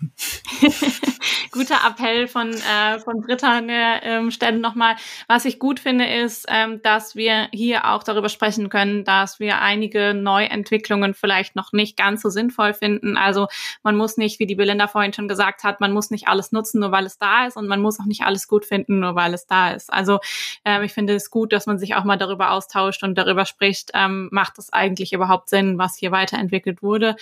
[1.50, 4.96] Guter Appell von, äh, von Britta an der ähm, Stelle nochmal.
[5.26, 9.60] Was ich gut finde, ist, ähm, dass wir hier auch darüber sprechen können, dass wir
[9.60, 13.16] einige Neuentwicklungen vielleicht noch nicht ganz so sinnvoll finden.
[13.16, 13.48] Also
[13.82, 16.80] man muss nicht, wie die Belinda vorhin schon gesagt hat, man muss nicht alles nutzen,
[16.80, 19.34] nur weil es da ist und man muss auch nicht alles gut finden, nur weil
[19.34, 19.92] es da ist.
[19.92, 20.20] Also
[20.64, 23.90] ähm, ich finde es gut, dass man sich auch mal darüber austauscht und darüber spricht,
[23.94, 27.16] ähm, macht es eigentlich überhaupt Sinn, was hier weiterentwickelt wurde.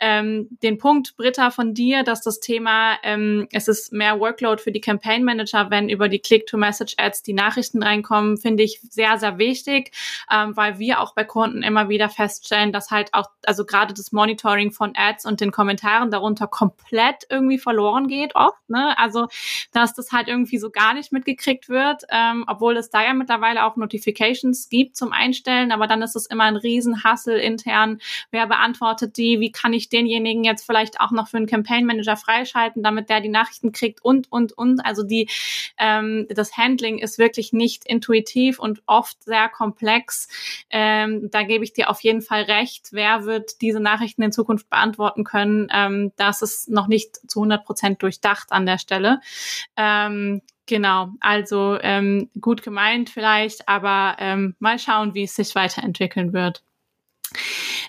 [0.00, 4.62] Ähm, den Punkt, Britta, Britta, von dir, dass das Thema, ähm, es ist mehr Workload
[4.62, 9.38] für die Campaign Manager, wenn über die Click-to-Message-Ads die Nachrichten reinkommen, finde ich sehr, sehr
[9.38, 9.92] wichtig,
[10.32, 14.12] ähm, weil wir auch bei Kunden immer wieder feststellen, dass halt auch, also gerade das
[14.12, 18.98] Monitoring von Ads und den Kommentaren darunter komplett irgendwie verloren geht oft, ne?
[18.98, 19.28] Also,
[19.72, 23.64] dass das halt irgendwie so gar nicht mitgekriegt wird, ähm, obwohl es da ja mittlerweile
[23.64, 28.00] auch Notifications gibt zum Einstellen, aber dann ist es immer ein Riesenhassel intern.
[28.30, 29.40] Wer beantwortet die?
[29.40, 33.20] Wie kann ich denjenigen jetzt vielleicht auch noch für einen Campaign Manager freischalten, damit der
[33.20, 34.84] die Nachrichten kriegt und, und, und.
[34.84, 35.28] Also die,
[35.78, 40.28] ähm, das Handling ist wirklich nicht intuitiv und oft sehr komplex.
[40.70, 42.88] Ähm, da gebe ich dir auf jeden Fall recht.
[42.92, 45.68] Wer wird diese Nachrichten in Zukunft beantworten können?
[45.72, 49.20] Ähm, das ist noch nicht zu 100 Prozent durchdacht an der Stelle.
[49.76, 56.32] Ähm, Genau, also ähm, gut gemeint vielleicht, aber ähm, mal schauen, wie es sich weiterentwickeln
[56.32, 56.64] wird.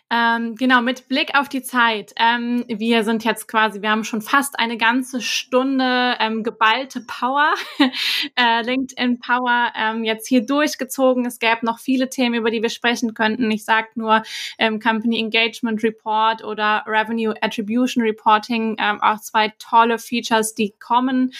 [0.10, 2.14] Ähm, genau, mit Blick auf die Zeit.
[2.16, 7.54] Ähm, wir sind jetzt quasi, wir haben schon fast eine ganze Stunde ähm, geballte Power,
[8.36, 11.26] äh, LinkedIn Power ähm, jetzt hier durchgezogen.
[11.26, 13.52] Es gäbe noch viele Themen, über die wir sprechen könnten.
[13.52, 14.24] Ich sage nur
[14.58, 21.34] ähm, Company Engagement Report oder Revenue Attribution Reporting, ähm, auch zwei tolle Features, die kommen,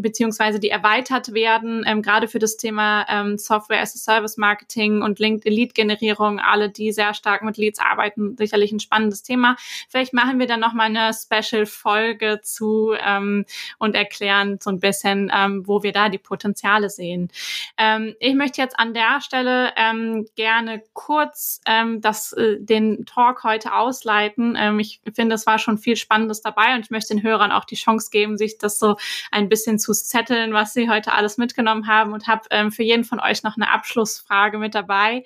[0.00, 5.52] beziehungsweise die erweitert werden, gerade für das Thema Software as a Service Marketing und LinkedIn
[5.52, 9.56] Lead Generierung, alle, die sehr stark mit Leads arbeiten, sicherlich ein spannendes Thema.
[9.88, 13.44] Vielleicht machen wir dann nochmal eine Special-Folge zu ähm,
[13.78, 17.30] und erklären so ein bisschen, ähm, wo wir da die Potenziale sehen.
[17.76, 23.44] Ähm, ich möchte jetzt an der Stelle ähm, gerne kurz ähm, das, äh, den Talk
[23.44, 24.56] heute ausleiten.
[24.58, 27.64] Ähm, ich finde, es war schon viel Spannendes dabei und ich möchte den Hörern auch
[27.64, 28.96] die Chance geben, sich das so
[29.30, 33.04] ein bisschen zu zetteln, was sie heute alles mitgenommen haben und habe ähm, für jeden
[33.04, 35.24] von euch noch eine Abschlussfrage mit dabei,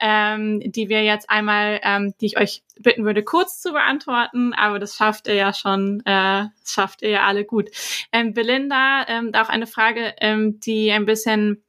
[0.00, 4.78] ähm, die wir jetzt einmal, ähm, die ich euch bitten würde, kurz zu beantworten, aber
[4.78, 7.70] das schafft ihr ja schon, äh, schafft ihr ja alle gut.
[8.12, 11.65] Ähm, Belinda, ähm, auch eine Frage, ähm, die ein bisschen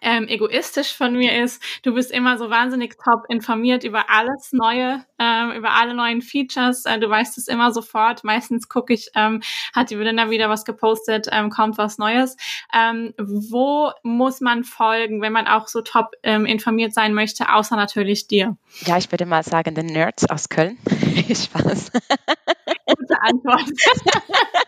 [0.00, 1.62] ähm, egoistisch von mir ist.
[1.82, 6.84] Du bist immer so wahnsinnig top informiert über alles Neue, ähm, über alle neuen Features.
[6.84, 8.24] Äh, du weißt es immer sofort.
[8.24, 9.42] Meistens gucke ich, ähm,
[9.74, 12.36] hat die Belinda wieder was gepostet, ähm, kommt was Neues.
[12.74, 17.76] Ähm, wo muss man folgen, wenn man auch so top ähm, informiert sein möchte, außer
[17.76, 18.56] natürlich dir?
[18.84, 20.78] Ja, ich würde mal sagen, den Nerds aus Köln.
[21.28, 21.90] Spaß.
[22.86, 23.64] Gute Antwort.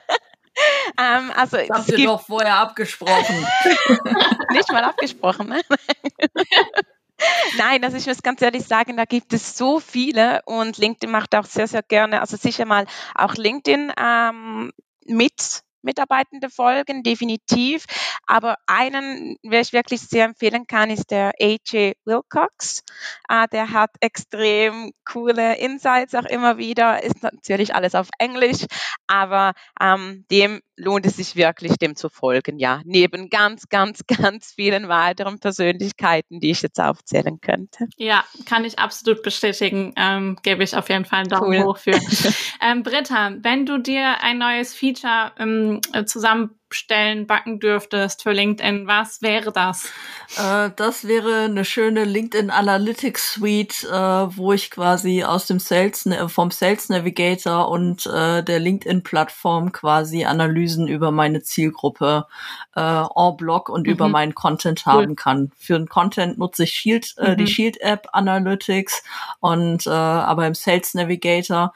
[0.98, 3.46] ähm, also, das habt ihr doch vorher abgesprochen.
[4.52, 5.60] Nicht mal abgesprochen, ne?
[7.56, 11.34] Nein, also ich muss ganz ehrlich sagen, da gibt es so viele und LinkedIn macht
[11.34, 14.72] auch sehr, sehr gerne, also sicher mal auch LinkedIn ähm,
[15.06, 17.86] mit Mitarbeitende folgen, definitiv.
[18.26, 22.82] Aber einen, wer ich wirklich sehr empfehlen kann, ist der AJ Wilcox.
[23.30, 27.02] Uh, der hat extrem coole Insights auch immer wieder.
[27.02, 28.66] Ist natürlich alles auf Englisch,
[29.06, 32.58] aber ähm, dem lohnt es sich wirklich, dem zu folgen.
[32.58, 37.86] Ja, neben ganz, ganz, ganz vielen weiteren Persönlichkeiten, die ich jetzt aufzählen könnte.
[37.96, 39.92] Ja, kann ich absolut bestätigen.
[39.96, 41.64] Ähm, gebe ich auf jeden Fall einen Daumen cool.
[41.64, 41.92] hoch für.
[42.62, 48.86] ähm, Britta, wenn du dir ein neues Feature ähm, zusammen Stellen backen dürftest für LinkedIn,
[48.86, 49.86] was wäre das?
[50.36, 56.08] Äh, das wäre eine schöne LinkedIn Analytics Suite, äh, wo ich quasi aus dem Sales,
[56.26, 62.26] vom Sales Navigator und äh, der LinkedIn Plattform quasi Analysen über meine Zielgruppe
[62.74, 63.92] äh, en bloc und mhm.
[63.92, 64.92] über meinen Content cool.
[64.92, 65.52] haben kann.
[65.56, 67.36] Für den Content nutze ich Shield, äh, mhm.
[67.36, 69.04] die Shield App Analytics
[69.38, 71.72] und äh, aber im Sales Navigator,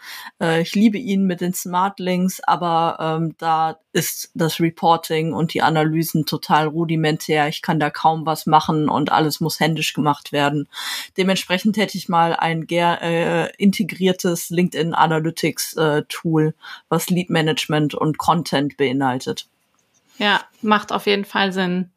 [0.61, 5.63] ich liebe ihn mit den Smart Links, aber ähm, da ist das Reporting und die
[5.63, 7.49] Analysen total rudimentär.
[7.49, 10.69] Ich kann da kaum was machen und alles muss händisch gemacht werden.
[11.17, 16.55] Dementsprechend hätte ich mal ein äh, integriertes LinkedIn Analytics äh, Tool,
[16.89, 19.47] was Lead Management und Content beinhaltet.
[20.19, 21.91] Ja, macht auf jeden Fall Sinn.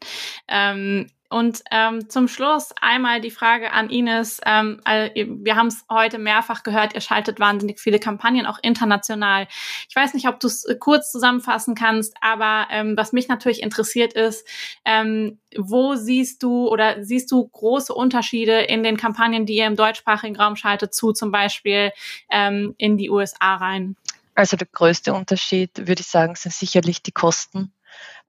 [0.48, 4.40] Ähm, und ähm, zum Schluss einmal die Frage an Ines.
[4.46, 9.48] Ähm, wir haben es heute mehrfach gehört, ihr schaltet wahnsinnig viele Kampagnen, auch international.
[9.90, 13.64] Ich weiß nicht, ob du es äh, kurz zusammenfassen kannst, aber ähm, was mich natürlich
[13.64, 14.48] interessiert ist,
[14.86, 19.76] ähm, wo siehst du oder siehst du große Unterschiede in den Kampagnen, die ihr im
[19.76, 21.92] deutschsprachigen Raum schaltet, zu zum Beispiel
[22.30, 23.96] ähm, in die USA rein?
[24.36, 27.74] Also der größte Unterschied, würde ich sagen, sind sicherlich die Kosten.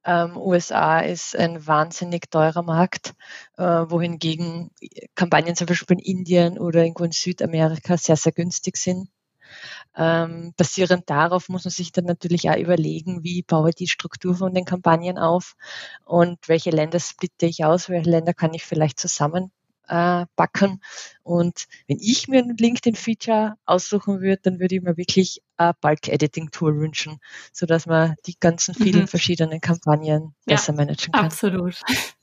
[0.04, 3.14] Ähm, USA ist ein wahnsinnig teurer Markt,
[3.56, 4.70] äh, wohingegen
[5.14, 9.08] Kampagnen zum Beispiel in Indien oder irgendwo in Südamerika sehr, sehr günstig sind.
[9.96, 14.34] Ähm, basierend darauf muss man sich dann natürlich auch überlegen, wie baue ich die Struktur
[14.34, 15.56] von den Kampagnen auf
[16.04, 19.52] und welche Länder splitte ich aus, welche Länder kann ich vielleicht zusammen
[19.88, 20.26] äh.
[21.24, 26.78] Und wenn ich mir ein LinkedIn-Feature aussuchen würde, dann würde ich mir wirklich ein Bulk-Editing-Tool
[26.78, 27.18] wünschen,
[27.52, 29.08] sodass man die ganzen vielen mhm.
[29.08, 31.26] verschiedenen Kampagnen ja, besser managen kann.
[31.26, 31.80] Absolut.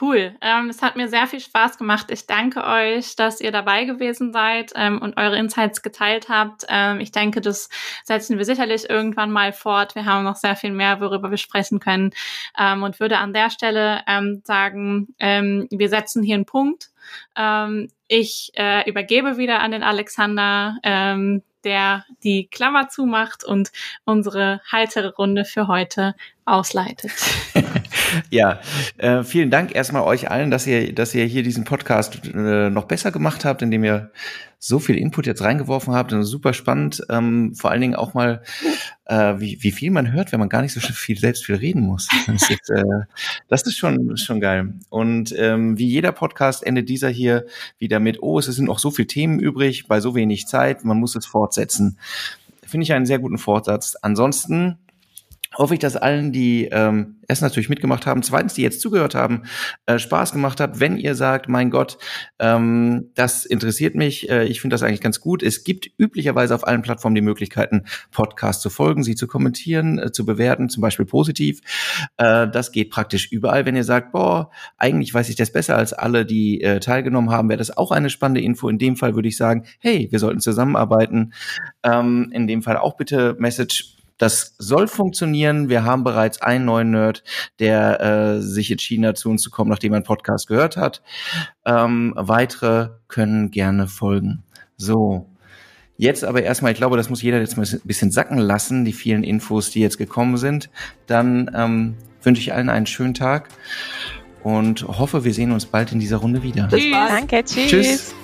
[0.00, 0.34] Cool.
[0.40, 2.06] Ähm, es hat mir sehr viel Spaß gemacht.
[2.10, 6.64] Ich danke euch, dass ihr dabei gewesen seid ähm, und eure Insights geteilt habt.
[6.68, 7.68] Ähm, ich denke, das
[8.04, 9.94] setzen wir sicherlich irgendwann mal fort.
[9.94, 12.12] Wir haben noch sehr viel mehr, worüber wir sprechen können.
[12.58, 16.90] Ähm, und würde an der Stelle ähm, sagen, ähm, wir setzen hier einen Punkt.
[17.36, 23.70] Ähm, ich äh, übergebe wieder an den Alexander, ähm, der die Klammer zumacht und
[24.04, 26.14] unsere heitere Runde für heute
[26.50, 27.12] ausleitet.
[28.30, 28.60] ja,
[28.98, 32.84] äh, vielen Dank erstmal euch allen, dass ihr, dass ihr hier diesen Podcast äh, noch
[32.84, 34.10] besser gemacht habt, indem ihr
[34.62, 36.12] so viel Input jetzt reingeworfen habt.
[36.12, 37.02] Und super spannend.
[37.08, 38.42] Ähm, vor allen Dingen auch mal,
[39.06, 41.80] äh, wie, wie viel man hört, wenn man gar nicht so viel selbst viel reden
[41.80, 42.08] muss.
[42.26, 42.84] Das ist, äh,
[43.48, 44.74] das ist schon, schon geil.
[44.90, 47.46] Und ähm, wie jeder Podcast endet dieser hier
[47.78, 50.98] wieder mit, oh, es sind noch so viele Themen übrig, bei so wenig Zeit, man
[50.98, 51.98] muss es fortsetzen.
[52.62, 53.96] Finde ich einen sehr guten Fortsatz.
[54.00, 54.78] Ansonsten
[55.56, 59.42] hoffe ich, dass allen, die ähm, erst natürlich mitgemacht haben, zweitens, die jetzt zugehört haben,
[59.86, 60.80] äh, Spaß gemacht hat.
[60.80, 61.98] Wenn ihr sagt, mein Gott,
[62.38, 65.42] ähm, das interessiert mich, äh, ich finde das eigentlich ganz gut.
[65.42, 70.12] Es gibt üblicherweise auf allen Plattformen die Möglichkeiten, Podcasts zu folgen, sie zu kommentieren, äh,
[70.12, 71.60] zu bewerten, zum Beispiel positiv.
[72.16, 73.66] Äh, das geht praktisch überall.
[73.66, 77.48] Wenn ihr sagt, boah, eigentlich weiß ich das besser als alle, die äh, teilgenommen haben,
[77.48, 78.68] wäre das auch eine spannende Info.
[78.68, 81.32] In dem Fall würde ich sagen, hey, wir sollten zusammenarbeiten.
[81.82, 85.70] Ähm, in dem Fall auch bitte Message das soll funktionieren.
[85.70, 87.24] Wir haben bereits einen neuen Nerd,
[87.58, 91.02] der äh, sich entschieden hat, zu uns zu kommen, nachdem er einen Podcast gehört hat.
[91.64, 94.44] Ähm, weitere können gerne folgen.
[94.76, 95.26] So.
[95.96, 98.92] Jetzt aber erstmal, ich glaube, das muss jeder jetzt mal ein bisschen sacken lassen, die
[98.92, 100.68] vielen Infos, die jetzt gekommen sind.
[101.06, 103.48] Dann ähm, wünsche ich allen einen schönen Tag
[104.42, 106.68] und hoffe, wir sehen uns bald in dieser Runde wieder.
[106.68, 106.90] Tschüss.
[106.90, 107.70] Danke, tschüss.
[107.70, 108.14] Tschüss.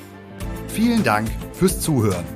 [0.69, 2.36] Vielen Dank fürs Zuhören.